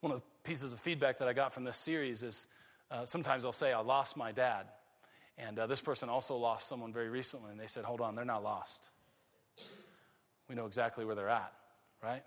[0.00, 2.46] One of the pieces of feedback that I got from this series is
[2.90, 4.66] uh, sometimes I'll say, I lost my dad.
[5.36, 8.24] And uh, this person also lost someone very recently, and they said, Hold on, they're
[8.24, 8.90] not lost.
[10.48, 11.52] We know exactly where they're at,
[12.02, 12.22] right?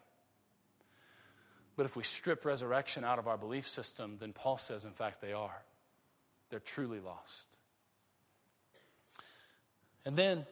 [1.76, 5.22] But if we strip resurrection out of our belief system, then Paul says, in fact,
[5.22, 5.64] they are.
[6.50, 7.58] They're truly lost.
[10.06, 10.46] And then,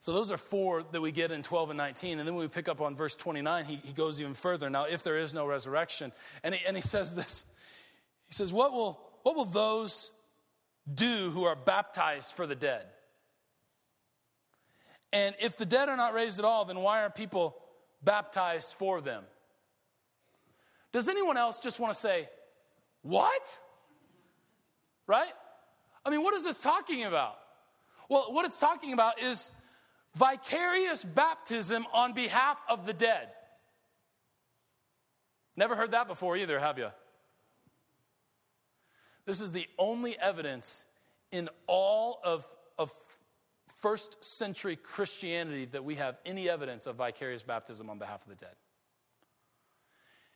[0.00, 2.18] so those are four that we get in 12 and 19.
[2.18, 4.70] And then when we pick up on verse 29, he, he goes even further.
[4.70, 6.10] Now, if there is no resurrection,
[6.42, 7.44] and he, and he says this
[8.26, 10.10] He says, what will, what will those
[10.92, 12.86] do who are baptized for the dead?
[15.12, 17.56] And if the dead are not raised at all, then why aren't people
[18.02, 19.24] baptized for them?
[20.92, 22.26] Does anyone else just want to say,
[23.02, 23.58] What?
[25.06, 25.32] Right?
[26.06, 27.36] I mean, what is this talking about?
[28.08, 29.52] Well, what it's talking about is
[30.14, 33.28] vicarious baptism on behalf of the dead.
[35.56, 36.88] Never heard that before either, have you?
[39.26, 40.84] This is the only evidence
[41.30, 42.46] in all of,
[42.78, 42.92] of
[43.80, 48.34] first century Christianity that we have any evidence of vicarious baptism on behalf of the
[48.34, 48.54] dead.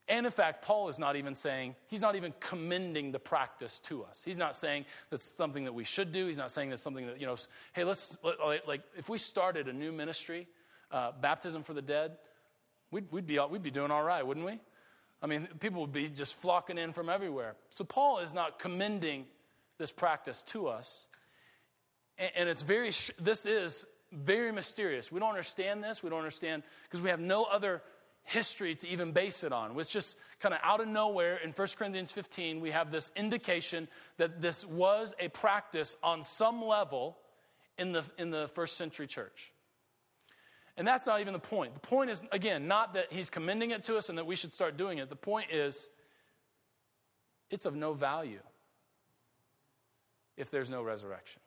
[0.07, 4.05] And in fact, Paul is not even saying, he's not even commending the practice to
[4.05, 4.23] us.
[4.23, 6.27] He's not saying that's something that we should do.
[6.27, 7.37] He's not saying that's something that, you know,
[7.73, 8.19] hey, let's,
[8.67, 10.47] like, if we started a new ministry,
[10.91, 12.19] uh, baptism for the dead,
[12.91, 14.61] we'd, we'd, be, we'd be doing all right, wouldn't we?
[15.23, 17.57] I mean, people would be just flocking in from everywhere.
[17.71, 19.25] So Paul is not commending
[19.79, 21.09] this practice to us.
[22.19, 25.11] And, and it's very, this is very mysterious.
[25.11, 26.03] We don't understand this.
[26.03, 27.83] We don't understand because we have no other
[28.25, 29.79] history to even base it on.
[29.79, 33.87] It's just kind of out of nowhere in 1 Corinthians 15, we have this indication
[34.17, 37.17] that this was a practice on some level
[37.79, 39.53] in the, in the first century church.
[40.77, 41.75] And that's not even the point.
[41.75, 44.53] The point is, again, not that he's commending it to us and that we should
[44.53, 45.09] start doing it.
[45.09, 45.89] The point is,
[47.51, 48.41] it's of no value
[50.37, 51.41] if there's no resurrection.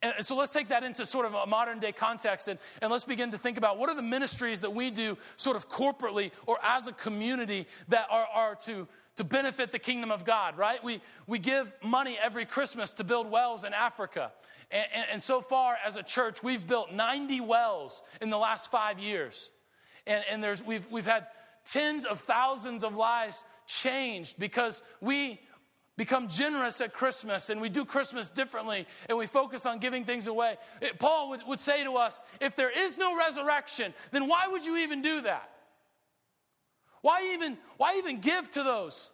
[0.00, 3.04] And so let's take that into sort of a modern day context and, and let's
[3.04, 6.56] begin to think about what are the ministries that we do sort of corporately or
[6.62, 8.86] as a community that are, are to,
[9.16, 10.82] to benefit the kingdom of God, right?
[10.84, 14.30] We, we give money every Christmas to build wells in Africa.
[14.70, 18.70] And, and, and so far as a church, we've built 90 wells in the last
[18.70, 19.50] five years.
[20.06, 21.26] And, and there's, we've, we've had
[21.64, 25.40] tens of thousands of lives changed because we
[25.98, 30.28] become generous at Christmas and we do Christmas differently and we focus on giving things
[30.28, 30.56] away.
[30.80, 34.64] It, Paul would, would say to us if there is no resurrection, then why would
[34.64, 35.50] you even do that?
[37.02, 39.10] Why even, why even give to those?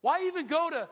[0.00, 0.88] Why even go to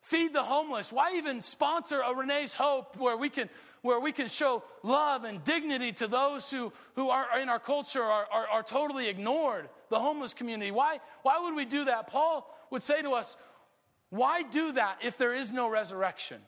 [0.00, 0.92] feed the homeless?
[0.92, 3.48] Why even sponsor a Renee's Hope where we can,
[3.82, 8.02] where we can show love and dignity to those who, who are in our culture
[8.02, 10.70] are, are, are totally ignored, the homeless community?
[10.70, 12.06] Why, why would we do that?
[12.06, 13.36] Paul would say to us,
[14.10, 16.40] why do that if there is no resurrection?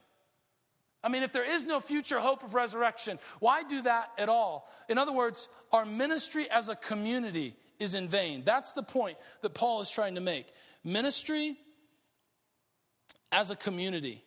[1.05, 4.69] I mean, if there is no future hope of resurrection, why do that at all?
[4.89, 8.43] In other words, our ministry as a community is in vain.
[8.45, 10.47] That's the point that Paul is trying to make.
[10.85, 11.57] Ministry
[13.33, 14.23] as a community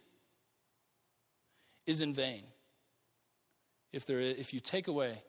[1.86, 2.43] is in vain
[3.93, 5.21] if, there is, if you take away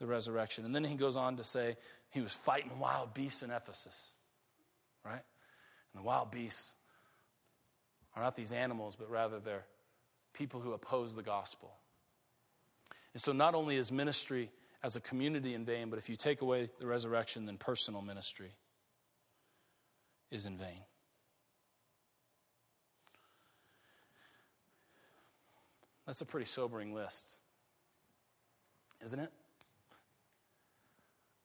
[0.00, 0.66] the resurrection.
[0.66, 1.76] And then he goes on to say
[2.10, 4.16] he was fighting wild beasts in Ephesus,
[5.04, 5.12] right?
[5.12, 6.74] And the wild beasts
[8.16, 9.64] are not these animals, but rather they're
[10.32, 11.72] people who oppose the gospel.
[13.12, 14.50] And so, not only is ministry
[14.82, 18.52] as a community in vain, but if you take away the resurrection, then personal ministry
[20.30, 20.82] is in vain.
[26.06, 27.38] That's a pretty sobering list,
[29.02, 29.30] isn't it?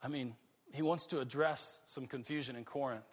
[0.04, 0.36] I mean,
[0.74, 3.06] he wants to address some confusion in Corinth,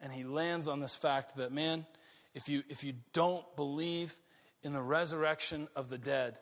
[0.00, 1.86] and he lands on this fact that, man,
[2.34, 4.16] if you, if you don't believe
[4.62, 6.38] in the resurrection of the dead,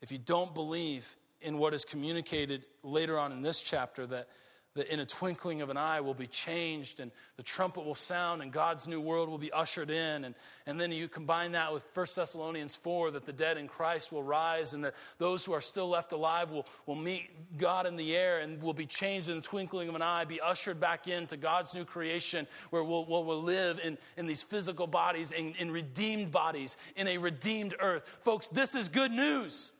[0.00, 4.28] if you don't believe in what is communicated later on in this chapter, that,
[4.74, 8.40] that in a twinkling of an eye will be changed and the trumpet will sound
[8.40, 10.24] and God's new world will be ushered in.
[10.24, 14.12] And, and then you combine that with 1 Thessalonians 4 that the dead in Christ
[14.12, 17.96] will rise and that those who are still left alive will, will meet God in
[17.96, 21.08] the air and will be changed in the twinkling of an eye, be ushered back
[21.08, 25.54] into God's new creation where we'll, we'll, we'll live in, in these physical bodies, in,
[25.58, 28.20] in redeemed bodies, in a redeemed earth.
[28.22, 29.72] Folks, this is good news.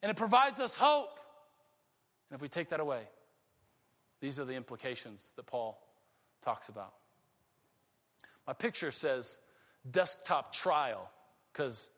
[0.00, 1.18] And it provides us hope.
[2.34, 3.02] And if we take that away,
[4.18, 5.80] these are the implications that Paul
[6.42, 6.92] talks about.
[8.44, 9.38] My picture says
[9.88, 11.08] desktop trial
[11.52, 11.90] because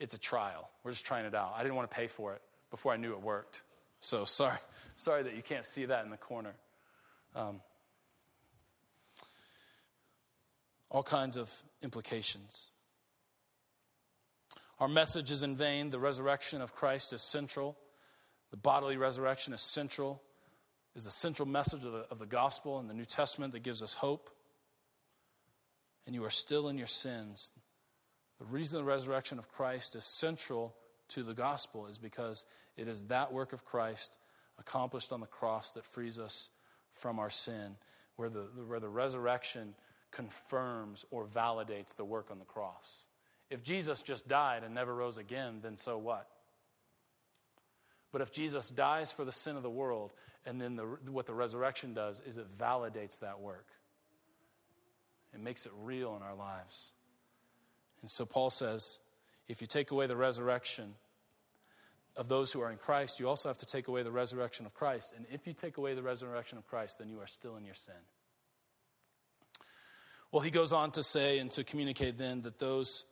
[0.00, 0.70] it's a trial.
[0.82, 1.52] We're just trying it out.
[1.54, 2.40] I didn't want to pay for it
[2.70, 3.64] before I knew it worked.
[4.00, 4.56] So sorry,
[4.96, 6.54] sorry that you can't see that in the corner.
[7.36, 7.60] Um,
[10.88, 12.70] all kinds of implications.
[14.80, 15.90] Our message is in vain.
[15.90, 17.76] The resurrection of Christ is central.
[18.52, 20.22] The bodily resurrection is central,
[20.94, 23.82] is the central message of the, of the gospel and the New Testament that gives
[23.82, 24.30] us hope.
[26.06, 27.52] And you are still in your sins.
[28.38, 30.76] The reason the resurrection of Christ is central
[31.08, 32.44] to the gospel is because
[32.76, 34.18] it is that work of Christ
[34.58, 36.50] accomplished on the cross that frees us
[36.90, 37.76] from our sin,
[38.16, 39.74] where the, where the resurrection
[40.10, 43.06] confirms or validates the work on the cross.
[43.48, 46.28] If Jesus just died and never rose again, then so what?
[48.12, 50.12] But if Jesus dies for the sin of the world,
[50.44, 53.66] and then the, what the resurrection does is it validates that work,
[55.34, 56.92] it makes it real in our lives.
[58.02, 58.98] And so Paul says
[59.48, 60.94] if you take away the resurrection
[62.16, 64.74] of those who are in Christ, you also have to take away the resurrection of
[64.74, 65.14] Christ.
[65.16, 67.74] And if you take away the resurrection of Christ, then you are still in your
[67.74, 67.94] sin.
[70.30, 73.06] Well, he goes on to say and to communicate then that those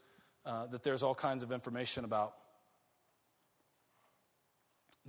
[0.47, 2.35] uh, that there's all kinds of information about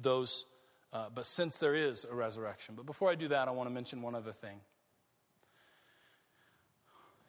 [0.01, 0.45] those,
[0.93, 2.75] uh, but since there is a resurrection.
[2.75, 4.59] But before I do that, I want to mention one other thing.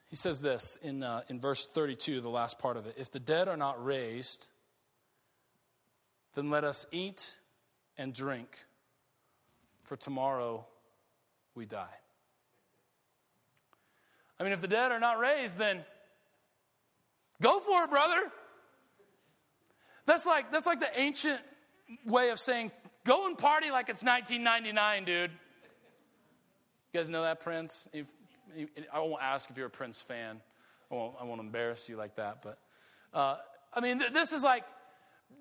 [0.08, 3.18] He says this in, uh, in verse 32, the last part of it If the
[3.18, 4.50] dead are not raised,
[6.34, 7.38] then let us eat
[7.96, 8.58] and drink,
[9.84, 10.66] for tomorrow
[11.54, 11.86] we die.
[14.38, 15.84] I mean, if the dead are not raised, then
[17.40, 18.30] go for it, brother.
[20.06, 21.40] That's like, that's like the ancient
[22.06, 22.70] way of saying,
[23.04, 25.30] go and party like it's 1999, dude.
[26.92, 27.88] You guys know that Prince?
[27.92, 28.06] If,
[28.92, 30.40] I won't ask if you're a Prince fan.
[30.90, 32.42] I won't, I won't embarrass you like that.
[32.42, 32.58] But
[33.14, 33.36] uh,
[33.72, 34.64] I mean, th- this is like,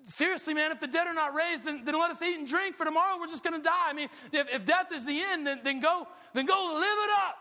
[0.02, 2.76] seriously, man, if the dead are not raised, then, then let us eat and drink
[2.76, 3.18] for tomorrow.
[3.20, 3.88] We're just going to die.
[3.88, 7.10] I mean, if, if death is the end, then, then, go, then go live it
[7.26, 7.36] up.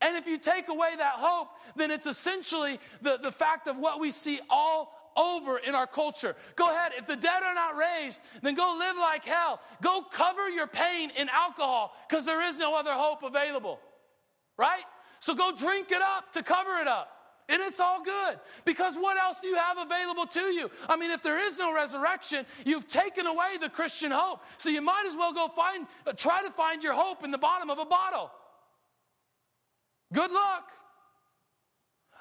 [0.00, 4.00] And if you take away that hope, then it's essentially the, the fact of what
[4.00, 6.34] we see all over in our culture.
[6.56, 9.60] Go ahead, if the dead are not raised, then go live like hell.
[9.82, 13.80] Go cover your pain in alcohol because there is no other hope available.
[14.56, 14.82] Right?
[15.20, 17.10] So go drink it up to cover it up.
[17.48, 20.70] And it's all good because what else do you have available to you?
[20.88, 24.40] I mean, if there is no resurrection, you've taken away the Christian hope.
[24.56, 25.86] So you might as well go find,
[26.16, 28.30] try to find your hope in the bottom of a bottle.
[30.12, 30.70] Good luck.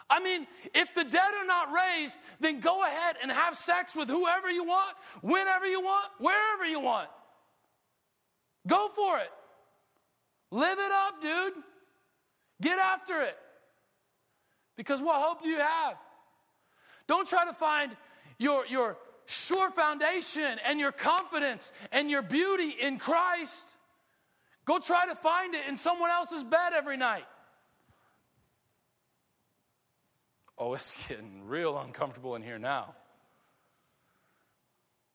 [0.10, 4.10] I mean, if the dead are not raised, then go ahead and have sex with
[4.10, 7.10] whoever you want, whenever you want, wherever you want.
[8.68, 9.32] Go for it.
[10.52, 11.54] Live it up, dude.
[12.62, 13.38] Get after it.
[14.78, 15.96] Because what hope do you have?
[17.08, 17.96] Don't try to find
[18.38, 23.70] your, your sure foundation and your confidence and your beauty in Christ.
[24.66, 27.26] Go try to find it in someone else's bed every night.
[30.58, 32.96] Oh, it's getting real uncomfortable in here now.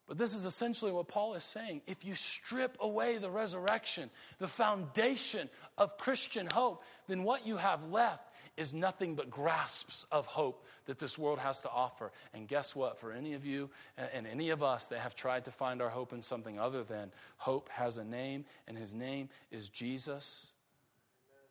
[0.09, 1.82] But this is essentially what Paul is saying.
[1.86, 4.09] If you strip away the resurrection,
[4.39, 10.24] the foundation of Christian hope, then what you have left is nothing but grasps of
[10.24, 12.11] hope that this world has to offer.
[12.32, 12.99] And guess what?
[12.99, 13.68] For any of you
[14.14, 17.12] and any of us that have tried to find our hope in something other than
[17.36, 20.55] hope has a name, and his name is Jesus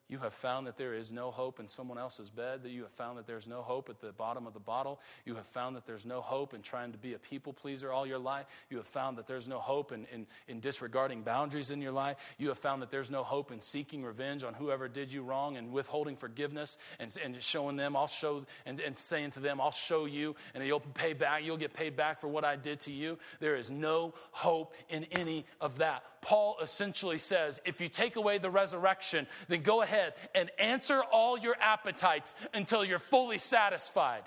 [0.09, 2.91] you have found that there is no hope in someone else's bed, that you have
[2.91, 5.01] found that there's no hope at the bottom of the bottle.
[5.25, 8.07] You have found that there's no hope in trying to be a people pleaser all
[8.07, 8.45] your life.
[8.69, 12.35] You have found that there's no hope in, in, in disregarding boundaries in your life.
[12.37, 15.57] You have found that there's no hope in seeking revenge on whoever did you wrong
[15.57, 19.71] and withholding forgiveness and, and showing them, I'll show, and, and saying to them, I'll
[19.71, 22.91] show you, and you'll pay back, you'll get paid back for what I did to
[22.91, 23.17] you.
[23.39, 26.03] There is no hope in any of that.
[26.27, 31.39] Paul essentially says if you take away the resurrection, then go ahead and answer all
[31.39, 34.23] your appetites until you're fully satisfied.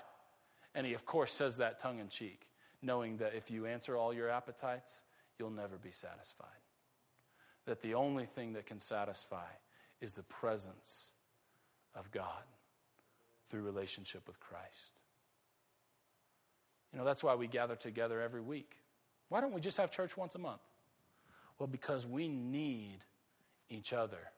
[0.73, 2.47] And he, of course, says that tongue in cheek,
[2.81, 5.03] knowing that if you answer all your appetites,
[5.37, 6.47] you'll never be satisfied.
[7.65, 9.51] That the only thing that can satisfy
[9.99, 11.11] is the presence
[11.93, 12.25] of God
[13.47, 15.01] through relationship with Christ.
[16.91, 18.77] You know, that's why we gather together every week.
[19.29, 20.61] Why don't we just have church once a month?
[21.61, 23.01] Well, because we need
[23.69, 24.31] each other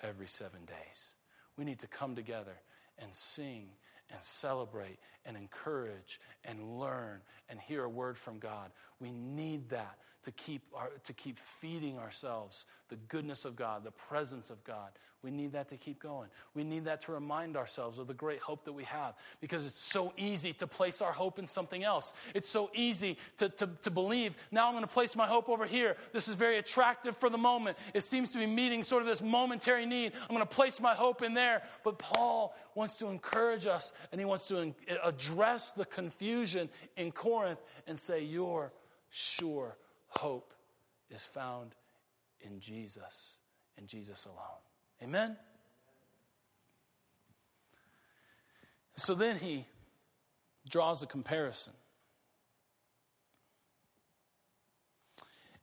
[0.00, 1.16] every seven days.
[1.56, 2.60] We need to come together
[2.96, 3.70] and sing
[4.08, 8.70] and celebrate and encourage and learn and hear a word from God.
[9.00, 13.90] We need that to keep, our, to keep feeding ourselves the goodness of God, the
[13.90, 14.90] presence of God.
[15.22, 16.28] We need that to keep going.
[16.54, 19.80] We need that to remind ourselves of the great hope that we have because it's
[19.80, 22.14] so easy to place our hope in something else.
[22.34, 25.66] It's so easy to, to, to believe, now I'm going to place my hope over
[25.66, 25.96] here.
[26.12, 27.76] This is very attractive for the moment.
[27.92, 30.12] It seems to be meeting sort of this momentary need.
[30.22, 31.62] I'm going to place my hope in there.
[31.84, 37.60] But Paul wants to encourage us and he wants to address the confusion in Corinth
[37.86, 38.72] and say, You're
[39.10, 39.76] sure
[40.10, 40.52] hope
[41.10, 41.74] is found
[42.40, 43.38] in Jesus
[43.76, 44.62] and Jesus alone.
[45.02, 45.36] Amen?
[48.96, 49.66] So then he
[50.68, 51.72] draws a comparison.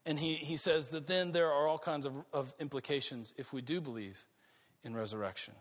[0.06, 3.62] And he, he says that then there are all kinds of, of implications if we
[3.62, 4.26] do believe
[4.84, 5.54] in resurrection.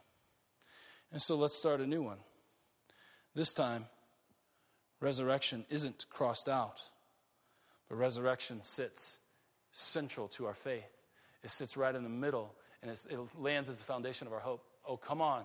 [1.11, 2.18] And so let's start a new one.
[3.34, 3.87] This time,
[5.01, 6.82] resurrection isn't crossed out.
[7.89, 9.20] But resurrection sits
[9.70, 10.84] central to our faith.
[11.43, 13.07] It sits right in the middle and it
[13.39, 14.64] lands as the foundation of our hope.
[14.87, 15.45] Oh, come on.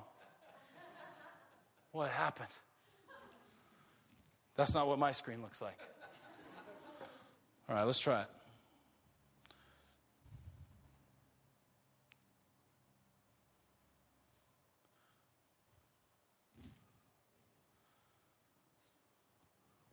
[1.91, 2.49] What happened?
[4.55, 5.77] That's not what my screen looks like.
[7.69, 8.27] All right, let's try it.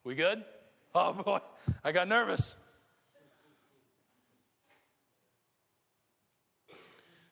[0.05, 0.43] We good?
[1.01, 1.39] Oh boy,
[1.85, 2.57] I got nervous.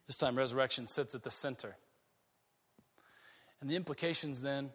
[0.07, 1.75] This time, resurrection sits at the center.
[3.61, 4.71] And the implications then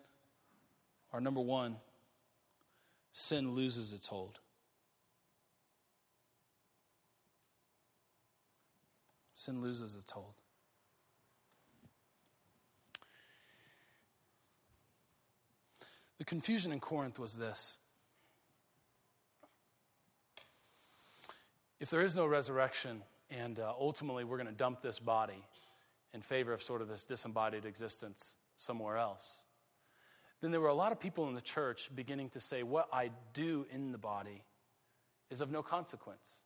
[1.13, 1.77] are number one,
[3.13, 4.39] sin loses its hold.
[9.35, 10.33] Sin loses its hold.
[16.17, 17.77] The confusion in Corinth was this
[21.81, 23.01] if there is no resurrection,
[23.31, 25.43] and uh, ultimately we're going to dump this body
[26.13, 29.45] in favor of sort of this disembodied existence somewhere else,
[30.41, 33.09] then there were a lot of people in the church beginning to say, What I
[33.33, 34.43] do in the body
[35.31, 36.43] is of no consequence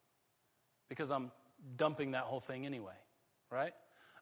[0.88, 1.32] because I'm
[1.76, 2.96] dumping that whole thing anyway,
[3.52, 3.74] right?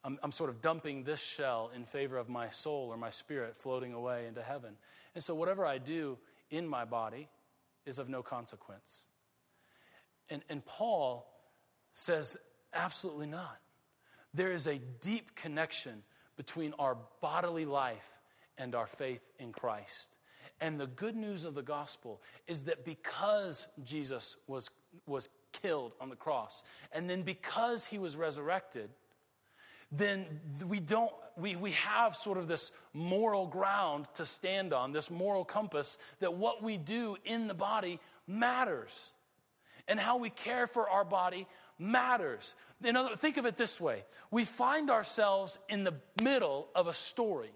[0.03, 3.55] I'm, I'm, sort of dumping this shell in favor of my soul or my spirit
[3.55, 4.73] floating away into heaven.
[5.13, 6.17] And so, whatever I do
[6.49, 7.29] in my body
[7.85, 9.07] is of no consequence.
[10.29, 11.27] And, and Paul
[11.93, 12.37] says,
[12.73, 13.59] absolutely not.
[14.33, 16.03] There is a deep connection
[16.37, 18.19] between our bodily life
[18.57, 20.17] and our faith in Christ.
[20.59, 24.69] And the good news of the gospel is that because Jesus was,
[25.05, 28.89] was killed on the cross, and then because he was resurrected,
[29.91, 30.25] then
[30.65, 35.43] we don't we, we have sort of this moral ground to stand on, this moral
[35.43, 39.13] compass, that what we do in the body matters
[39.87, 41.47] and how we care for our body
[41.79, 42.55] matters.
[42.83, 46.93] In other, think of it this way we find ourselves in the middle of a
[46.93, 47.51] story.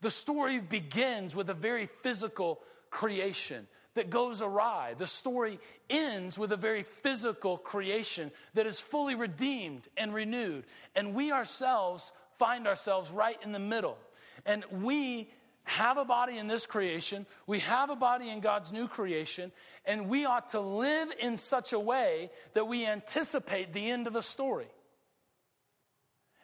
[0.00, 4.94] The story begins with a very physical creation that goes awry.
[4.96, 5.58] The story
[5.88, 10.64] ends with a very physical creation that is fully redeemed and renewed.
[10.94, 13.98] And we ourselves find ourselves right in the middle.
[14.46, 15.30] And we
[15.70, 19.52] have a body in this creation, we have a body in God's new creation,
[19.84, 24.12] and we ought to live in such a way that we anticipate the end of
[24.12, 24.68] the story.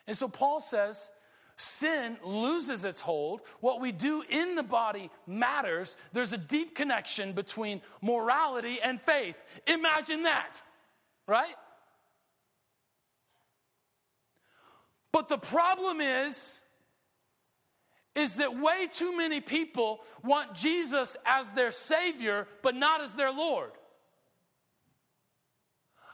[0.06, 1.10] And so Paul says,
[1.56, 3.40] sin loses its hold.
[3.60, 5.96] What we do in the body matters.
[6.12, 9.60] There's a deep connection between morality and faith.
[9.66, 10.62] Imagine that,
[11.26, 11.56] right?
[15.12, 16.60] But the problem is,
[18.16, 23.30] is that way too many people want Jesus as their Savior, but not as their
[23.30, 23.70] Lord.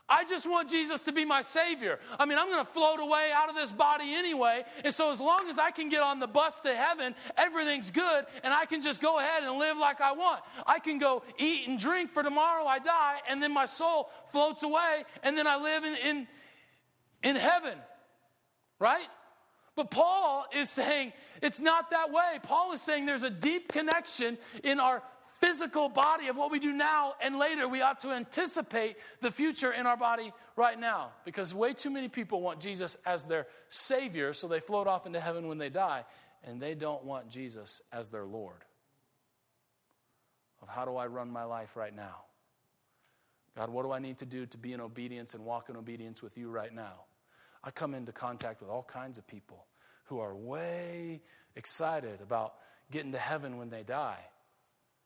[0.09, 1.97] I just want Jesus to be my Savior.
[2.19, 4.63] I mean, I'm going to float away out of this body anyway.
[4.83, 8.25] And so, as long as I can get on the bus to heaven, everything's good,
[8.43, 10.41] and I can just go ahead and live like I want.
[10.67, 14.61] I can go eat and drink for tomorrow I die, and then my soul floats
[14.63, 16.27] away, and then I live in, in,
[17.23, 17.77] in heaven.
[18.79, 19.07] Right?
[19.75, 22.39] But Paul is saying it's not that way.
[22.43, 25.01] Paul is saying there's a deep connection in our
[25.39, 27.67] physical body of what we do now and later.
[27.67, 32.07] We ought to anticipate the future in our body right now because way too many
[32.07, 36.05] people want Jesus as their Savior, so they float off into heaven when they die,
[36.45, 38.63] and they don't want Jesus as their Lord.
[40.61, 42.23] Of how do I run my life right now?
[43.57, 46.23] God, what do I need to do to be in obedience and walk in obedience
[46.23, 47.01] with you right now?
[47.63, 49.65] I come into contact with all kinds of people
[50.05, 51.21] who are way
[51.55, 52.55] excited about
[52.91, 54.19] getting to heaven when they die.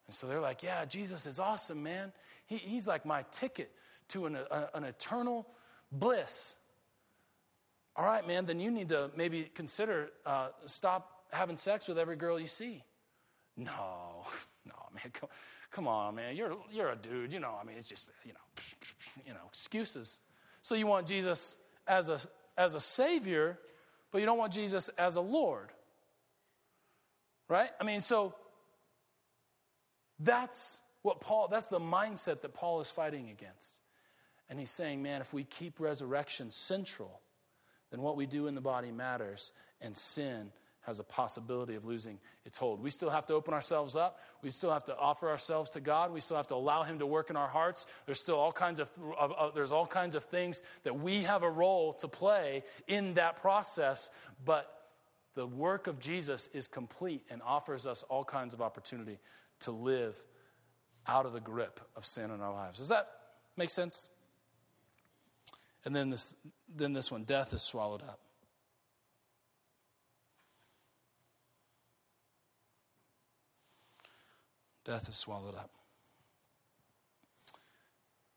[0.08, 2.12] And so they're like, yeah, Jesus is awesome, man.
[2.46, 3.72] He, he's like my ticket
[4.10, 5.48] to an, a, an eternal
[5.92, 6.56] bliss.
[7.96, 12.16] All right, man, then you need to maybe consider uh, stop having sex with every
[12.16, 12.84] girl you see.
[13.58, 14.26] No,
[14.66, 15.30] no, man, come,
[15.72, 16.36] come on, man.
[16.36, 17.56] You're, you're a dude, you know.
[17.62, 18.40] I mean, it's just, you know,
[19.26, 20.20] you know, excuses.
[20.62, 22.20] So you want Jesus as a,
[22.58, 23.60] as a savior,
[24.12, 25.70] but you don't want Jesus as a Lord.
[27.50, 27.70] Right?
[27.80, 28.36] I mean, so
[30.20, 33.80] that's what Paul, that's the mindset that Paul is fighting against.
[34.50, 37.22] And he's saying, man, if we keep resurrection central,
[37.92, 39.52] then what we do in the body matters,
[39.82, 40.52] and sin
[40.88, 42.82] has a possibility of losing its hold.
[42.82, 44.20] We still have to open ourselves up.
[44.42, 46.14] We still have to offer ourselves to God.
[46.14, 47.86] We still have to allow Him to work in our hearts.
[48.06, 51.44] There's still all kinds of, of, of, there's all kinds of things that we have
[51.44, 54.10] a role to play in that process.
[54.46, 54.74] But
[55.36, 59.20] the work of Jesus is complete and offers us all kinds of opportunity
[59.60, 60.18] to live
[61.06, 62.78] out of the grip of sin in our lives.
[62.78, 63.10] Does that
[63.58, 64.08] make sense?
[65.84, 66.34] And then this,
[66.74, 68.22] then this one death is swallowed up.
[74.88, 75.70] Death is swallowed up.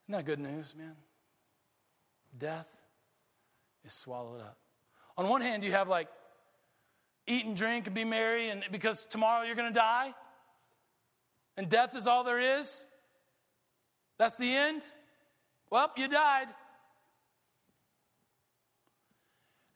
[0.09, 0.97] Isn't that good news, man?
[2.37, 2.69] Death
[3.85, 4.59] is swallowed up.
[5.17, 6.09] On one hand, you have like
[7.29, 10.13] eat and drink and be merry, and because tomorrow you're going to die
[11.57, 12.87] and death is all there is?
[14.19, 14.83] That's the end?
[15.71, 16.49] Well, you died.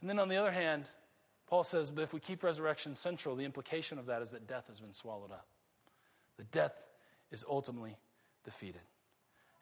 [0.00, 0.90] And then on the other hand,
[1.46, 4.66] Paul says, but if we keep resurrection central, the implication of that is that death
[4.66, 5.46] has been swallowed up.
[6.36, 6.86] The death
[7.30, 7.96] is ultimately
[8.44, 8.82] defeated.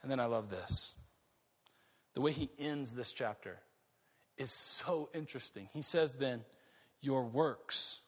[0.02, 0.94] And then I love this.
[2.14, 3.58] The way he ends this chapter
[4.36, 5.68] is so interesting.
[5.72, 6.44] He says, then,
[7.00, 8.00] your works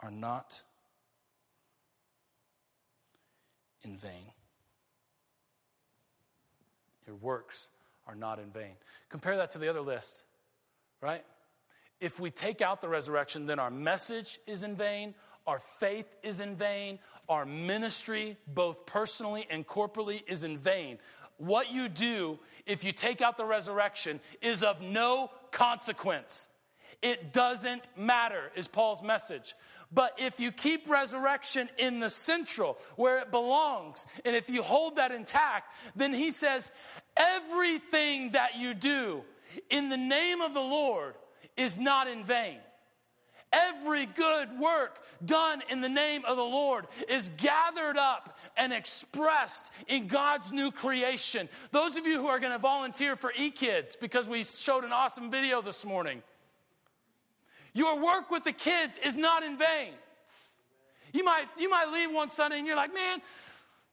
[0.00, 0.62] are not
[3.82, 4.32] in vain.
[7.06, 7.68] Your works
[8.06, 8.74] are not in vain.
[9.08, 10.24] Compare that to the other list,
[11.00, 11.24] right?
[12.00, 15.14] If we take out the resurrection, then our message is in vain,
[15.46, 20.98] our faith is in vain, our ministry, both personally and corporately, is in vain.
[21.38, 26.48] What you do if you take out the resurrection is of no consequence.
[27.00, 29.54] It doesn't matter, is Paul's message.
[29.92, 34.96] But if you keep resurrection in the central, where it belongs, and if you hold
[34.96, 36.72] that intact, then he says,
[37.16, 39.22] everything that you do
[39.70, 41.14] in the name of the Lord
[41.58, 42.56] is not in vain.
[43.52, 49.72] Every good work done in the name of the Lord is gathered up and expressed
[49.86, 51.48] in God's new creation.
[51.70, 55.30] Those of you who are going to volunteer for eKids, because we showed an awesome
[55.30, 56.22] video this morning,
[57.72, 59.92] your work with the kids is not in vain.
[61.12, 63.22] You might, you might leave one Sunday and you're like, man,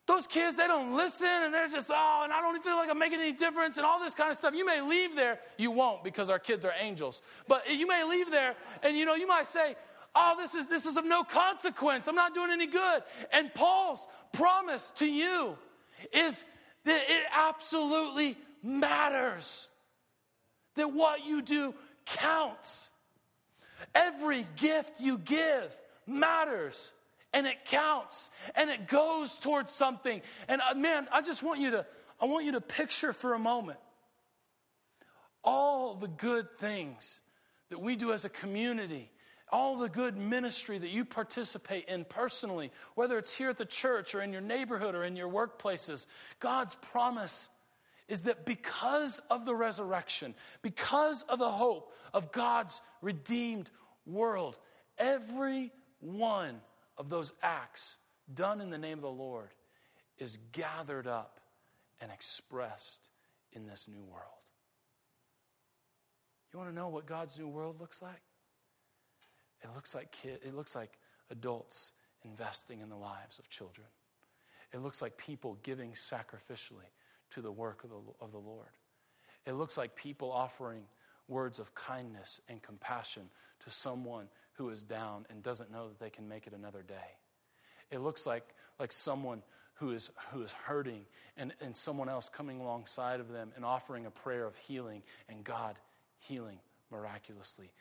[0.08, 3.00] those kids, they don't listen and they're just, oh, and I don't feel like I'm
[3.00, 4.54] making any difference and all this kind of stuff.
[4.54, 7.22] You may leave there, you won't because our kids are angels.
[7.48, 9.76] But you may leave there and you know, you might say,
[10.14, 12.08] oh, this is this is of no consequence.
[12.08, 13.04] I'm not doing any good.
[13.34, 15.58] And Paul's promise to you
[16.14, 16.46] is
[16.84, 19.70] that it absolutely matters.
[20.76, 21.74] That what you do
[22.06, 22.92] counts.
[23.94, 26.94] Every gift you give matters
[27.36, 30.22] and it counts and it goes towards something.
[30.48, 31.86] And uh, man, I just want you to
[32.20, 33.78] I want you to picture for a moment
[35.44, 37.22] all the good things
[37.70, 39.12] that we do as a community,
[39.52, 44.16] all the good ministry that you participate in personally, whether it's here at the church
[44.16, 46.08] or in your neighborhood or in your workplaces.
[46.40, 47.50] God's promise
[48.08, 53.70] is that because of the resurrection, because of the hope of God's redeemed
[54.06, 54.58] world,
[54.98, 56.62] every one
[56.98, 57.98] of those acts
[58.34, 59.50] done in the name of the Lord
[60.18, 61.40] is gathered up
[62.02, 63.10] and expressed
[63.54, 64.24] in this new world.
[66.52, 68.22] You want to know what God's new world looks like?
[69.64, 70.98] It looks like kid, it looks like
[71.30, 71.94] adults
[72.24, 73.88] investing in the lives of children.
[74.74, 76.92] It looks like people giving sacrificially
[77.32, 78.70] to the work of the, of the Lord.
[79.46, 80.84] It looks like people offering
[81.28, 83.30] words of kindness and compassion
[83.64, 87.18] to someone who is down and doesn't know that they can make it another day.
[87.92, 88.44] It looks like,
[88.80, 89.42] like someone
[89.76, 91.06] who is, who is hurting
[91.38, 95.44] and, and someone else coming alongside of them and offering a prayer of healing and
[95.44, 95.78] God
[96.20, 96.60] healing
[96.92, 97.72] miraculously.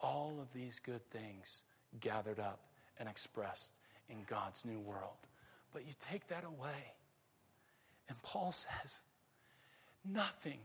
[0.00, 1.62] All of these good things
[2.00, 2.60] gathered up
[2.98, 3.78] and expressed
[4.08, 5.16] in God's new world.
[5.72, 6.94] But you take that away,
[8.08, 9.02] and Paul says,
[10.04, 10.58] nothing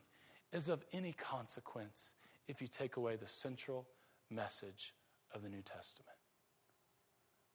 [0.56, 2.14] is of any consequence
[2.48, 3.86] if you take away the central
[4.30, 4.94] message
[5.34, 6.18] of the New Testament.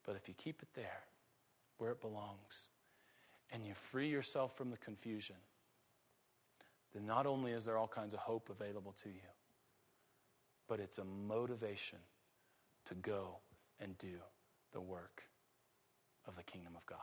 [0.05, 1.05] But if you keep it there,
[1.79, 2.69] where it belongs,
[3.51, 5.37] and you free yourself from the confusion,
[6.93, 9.31] then not only is there all kinds of hope available to you,
[10.69, 11.99] but it's a motivation
[12.85, 13.39] to go
[13.81, 14.19] and do
[14.73, 15.23] the work
[16.27, 16.99] of the kingdom of God.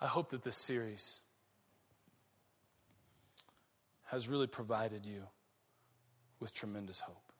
[0.00, 1.22] I hope that this series
[4.04, 5.24] has really provided you
[6.40, 7.32] with tremendous hope.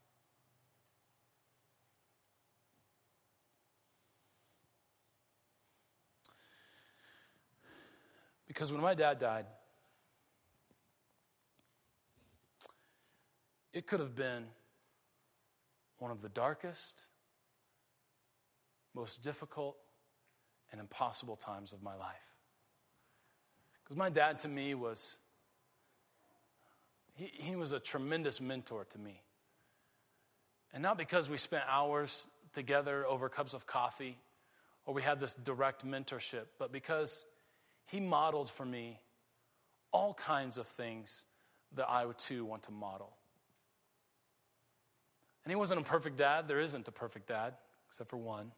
[8.46, 9.46] Because when my dad died,
[13.72, 14.46] it could have been
[15.98, 17.06] one of the darkest,
[18.94, 19.76] most difficult,
[20.72, 22.37] and impossible times of my life.
[23.88, 25.16] Because my dad to me was,
[27.14, 29.22] he, he was a tremendous mentor to me.
[30.74, 34.18] And not because we spent hours together over cups of coffee
[34.84, 37.24] or we had this direct mentorship, but because
[37.86, 39.00] he modeled for me
[39.90, 41.24] all kinds of things
[41.74, 43.16] that I too want to model.
[45.44, 46.46] And he wasn't a perfect dad.
[46.46, 47.54] There isn't a perfect dad,
[47.88, 48.52] except for one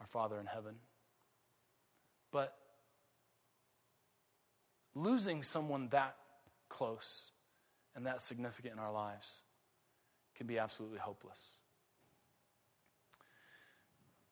[0.00, 0.76] our Father in heaven.
[2.30, 2.56] But
[5.02, 6.16] losing someone that
[6.68, 7.32] close
[7.94, 9.42] and that significant in our lives
[10.36, 11.54] can be absolutely hopeless.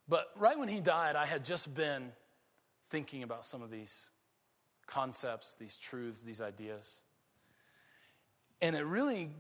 [0.08, 2.12] But right when he died, I had just been
[2.88, 4.10] thinking about some of these
[4.86, 7.02] concepts, these truths, these ideas.
[8.62, 9.30] And it really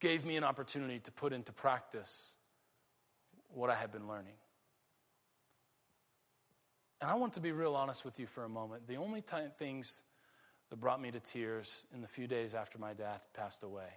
[0.00, 2.34] gave me an opportunity to put into practice
[3.48, 4.34] what I had been learning.
[7.00, 8.86] And I want to be real honest with you for a moment.
[8.86, 10.02] The only time, things
[10.70, 13.88] that brought me to tears in the few days after my dad passed away.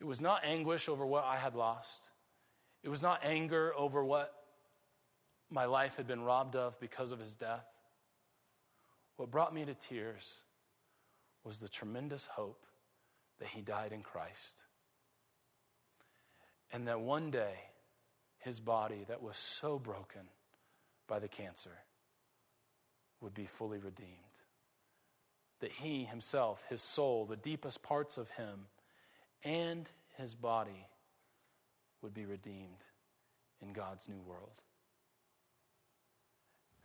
[0.00, 2.10] It was not anguish over what I had lost.
[2.82, 4.32] It was not anger over what
[5.50, 7.66] my life had been robbed of because of his death.
[9.16, 10.42] What brought me to tears
[11.42, 12.66] was the tremendous hope
[13.38, 14.64] that he died in Christ.
[16.72, 17.54] And that one day,
[18.38, 20.22] his body that was so broken
[21.08, 21.78] by the cancer
[23.20, 24.26] would be fully redeemed
[25.60, 28.66] that he himself, his soul, the deepest parts of him,
[29.44, 30.86] and his body
[32.02, 32.86] would be redeemed
[33.62, 34.62] in God's new world.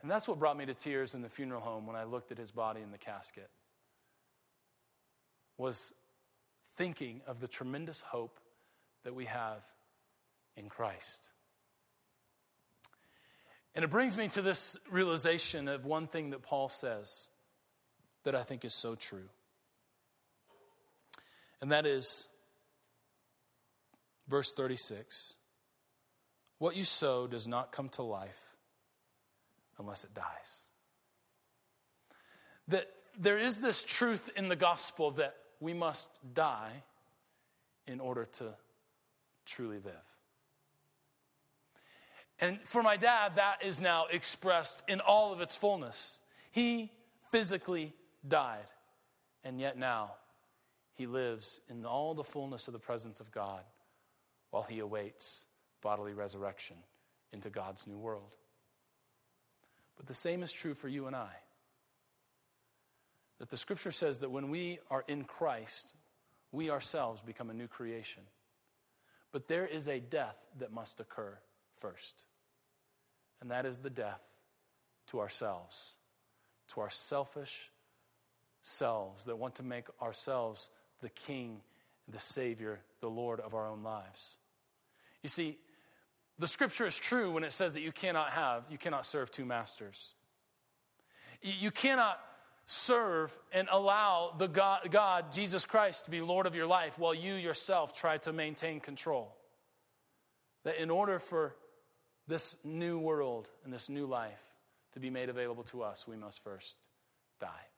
[0.02, 2.38] And that's what brought me to tears in the funeral home when I looked at
[2.38, 3.50] his body in the casket.
[5.58, 5.94] Was
[6.74, 8.40] thinking of the tremendous hope
[9.04, 9.64] that we have
[10.56, 11.32] in Christ.
[13.76, 17.30] And it brings me to this realization of one thing that Paul says
[18.24, 19.30] that I think is so true.
[21.62, 22.28] And that is
[24.28, 25.36] verse 36
[26.58, 28.56] What you sow does not come to life
[29.78, 30.70] unless it dies.
[32.68, 36.84] That there is this truth in the gospel that we must die
[37.88, 38.54] in order to
[39.46, 40.08] truly live.
[42.40, 46.20] And for my dad, that is now expressed in all of its fullness.
[46.52, 46.92] He
[47.32, 47.94] physically
[48.28, 48.68] died,
[49.44, 50.12] and yet now
[50.94, 53.64] he lives in all the fullness of the presence of God
[54.52, 55.46] while he awaits
[55.82, 56.78] bodily resurrection
[57.32, 58.38] into God's new world.
[59.98, 61.32] But the same is true for you and I.
[63.40, 65.94] That the scripture says that when we are in Christ,
[66.52, 68.24] we ourselves become a new creation.
[69.32, 71.38] But there is a death that must occur
[71.74, 72.26] first,
[73.40, 74.24] and that is the death
[75.08, 75.96] to ourselves,
[76.70, 77.72] to our selfish
[78.62, 80.70] selves, that want to make ourselves
[81.02, 81.62] the king,
[82.08, 84.38] the savior, the Lord of our own lives.
[85.24, 85.58] You see,
[86.40, 89.46] the scripture is true when it says that you cannot have, you cannot serve two
[89.46, 90.14] masters.
[91.42, 92.20] You cannot
[92.66, 97.16] serve and allow the God, God, Jesus Christ, to be Lord of your life while
[97.16, 99.36] you yourself try to maintain control.
[100.64, 101.56] That in order for
[102.28, 104.44] this new world and this new life
[104.94, 106.78] to be made available to us, we must first
[107.40, 107.71] die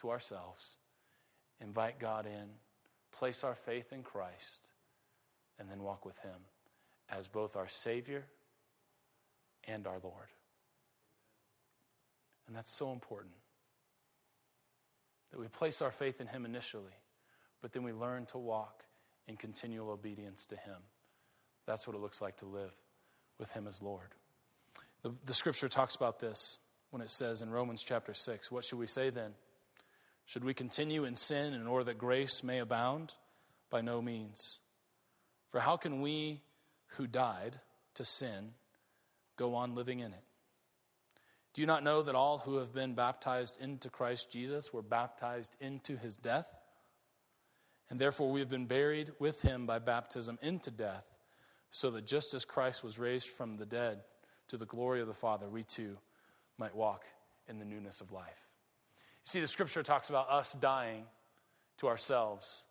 [0.00, 0.76] to ourselves,
[1.60, 2.48] invite God in,
[3.12, 4.70] place our faith in Christ,
[5.58, 6.46] and then walk with Him
[7.08, 8.26] as both our Savior
[9.66, 10.28] and our Lord.
[12.46, 13.34] And that's so important
[15.30, 16.92] that we place our faith in Him initially,
[17.62, 18.84] but then we learn to walk
[19.26, 20.76] in continual obedience to Him.
[21.66, 22.72] That's what it looks like to live
[23.38, 24.14] with Him as Lord.
[25.02, 26.58] The, the scripture talks about this
[26.90, 29.32] when it says in Romans chapter 6 What should we say then?
[30.26, 33.14] Should we continue in sin in order that grace may abound?
[33.70, 34.60] By no means.
[35.50, 36.42] For how can we
[36.96, 37.58] who died
[37.94, 38.52] to sin
[39.36, 40.24] go on living in it?
[41.52, 45.56] Do you not know that all who have been baptized into Christ Jesus were baptized
[45.60, 46.48] into his death?
[47.90, 51.04] And therefore we have been buried with him by baptism into death,
[51.70, 54.00] so that just as Christ was raised from the dead
[54.48, 55.96] to the glory of the Father, we too
[56.58, 57.04] might walk
[57.48, 58.48] in the newness of life.
[59.24, 61.04] See, the scripture talks about us dying
[61.78, 62.62] to ourselves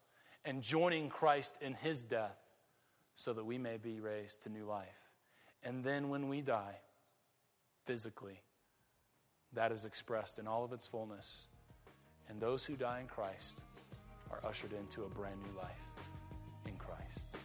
[0.45, 2.37] and joining Christ in his death
[3.15, 5.09] so that we may be raised to new life.
[5.63, 6.77] And then when we die,
[7.85, 8.39] physically,
[9.53, 11.47] that is expressed in all of its fullness.
[12.29, 13.61] And those who die in Christ
[14.31, 15.85] are ushered into a brand new life
[16.67, 17.37] in Christ.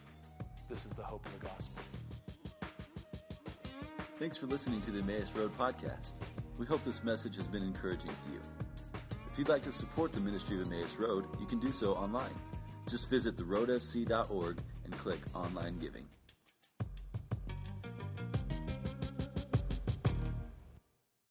[0.69, 1.83] This is the hope of the gospel.
[4.17, 6.15] Thanks for listening to the Emmaus Road podcast.
[6.59, 8.68] We hope this message has been encouraging to you.
[9.39, 12.35] If you'd like to support the ministry of Emmaus Road, you can do so online.
[12.91, 16.05] Just visit theroadfc.org and click Online Giving.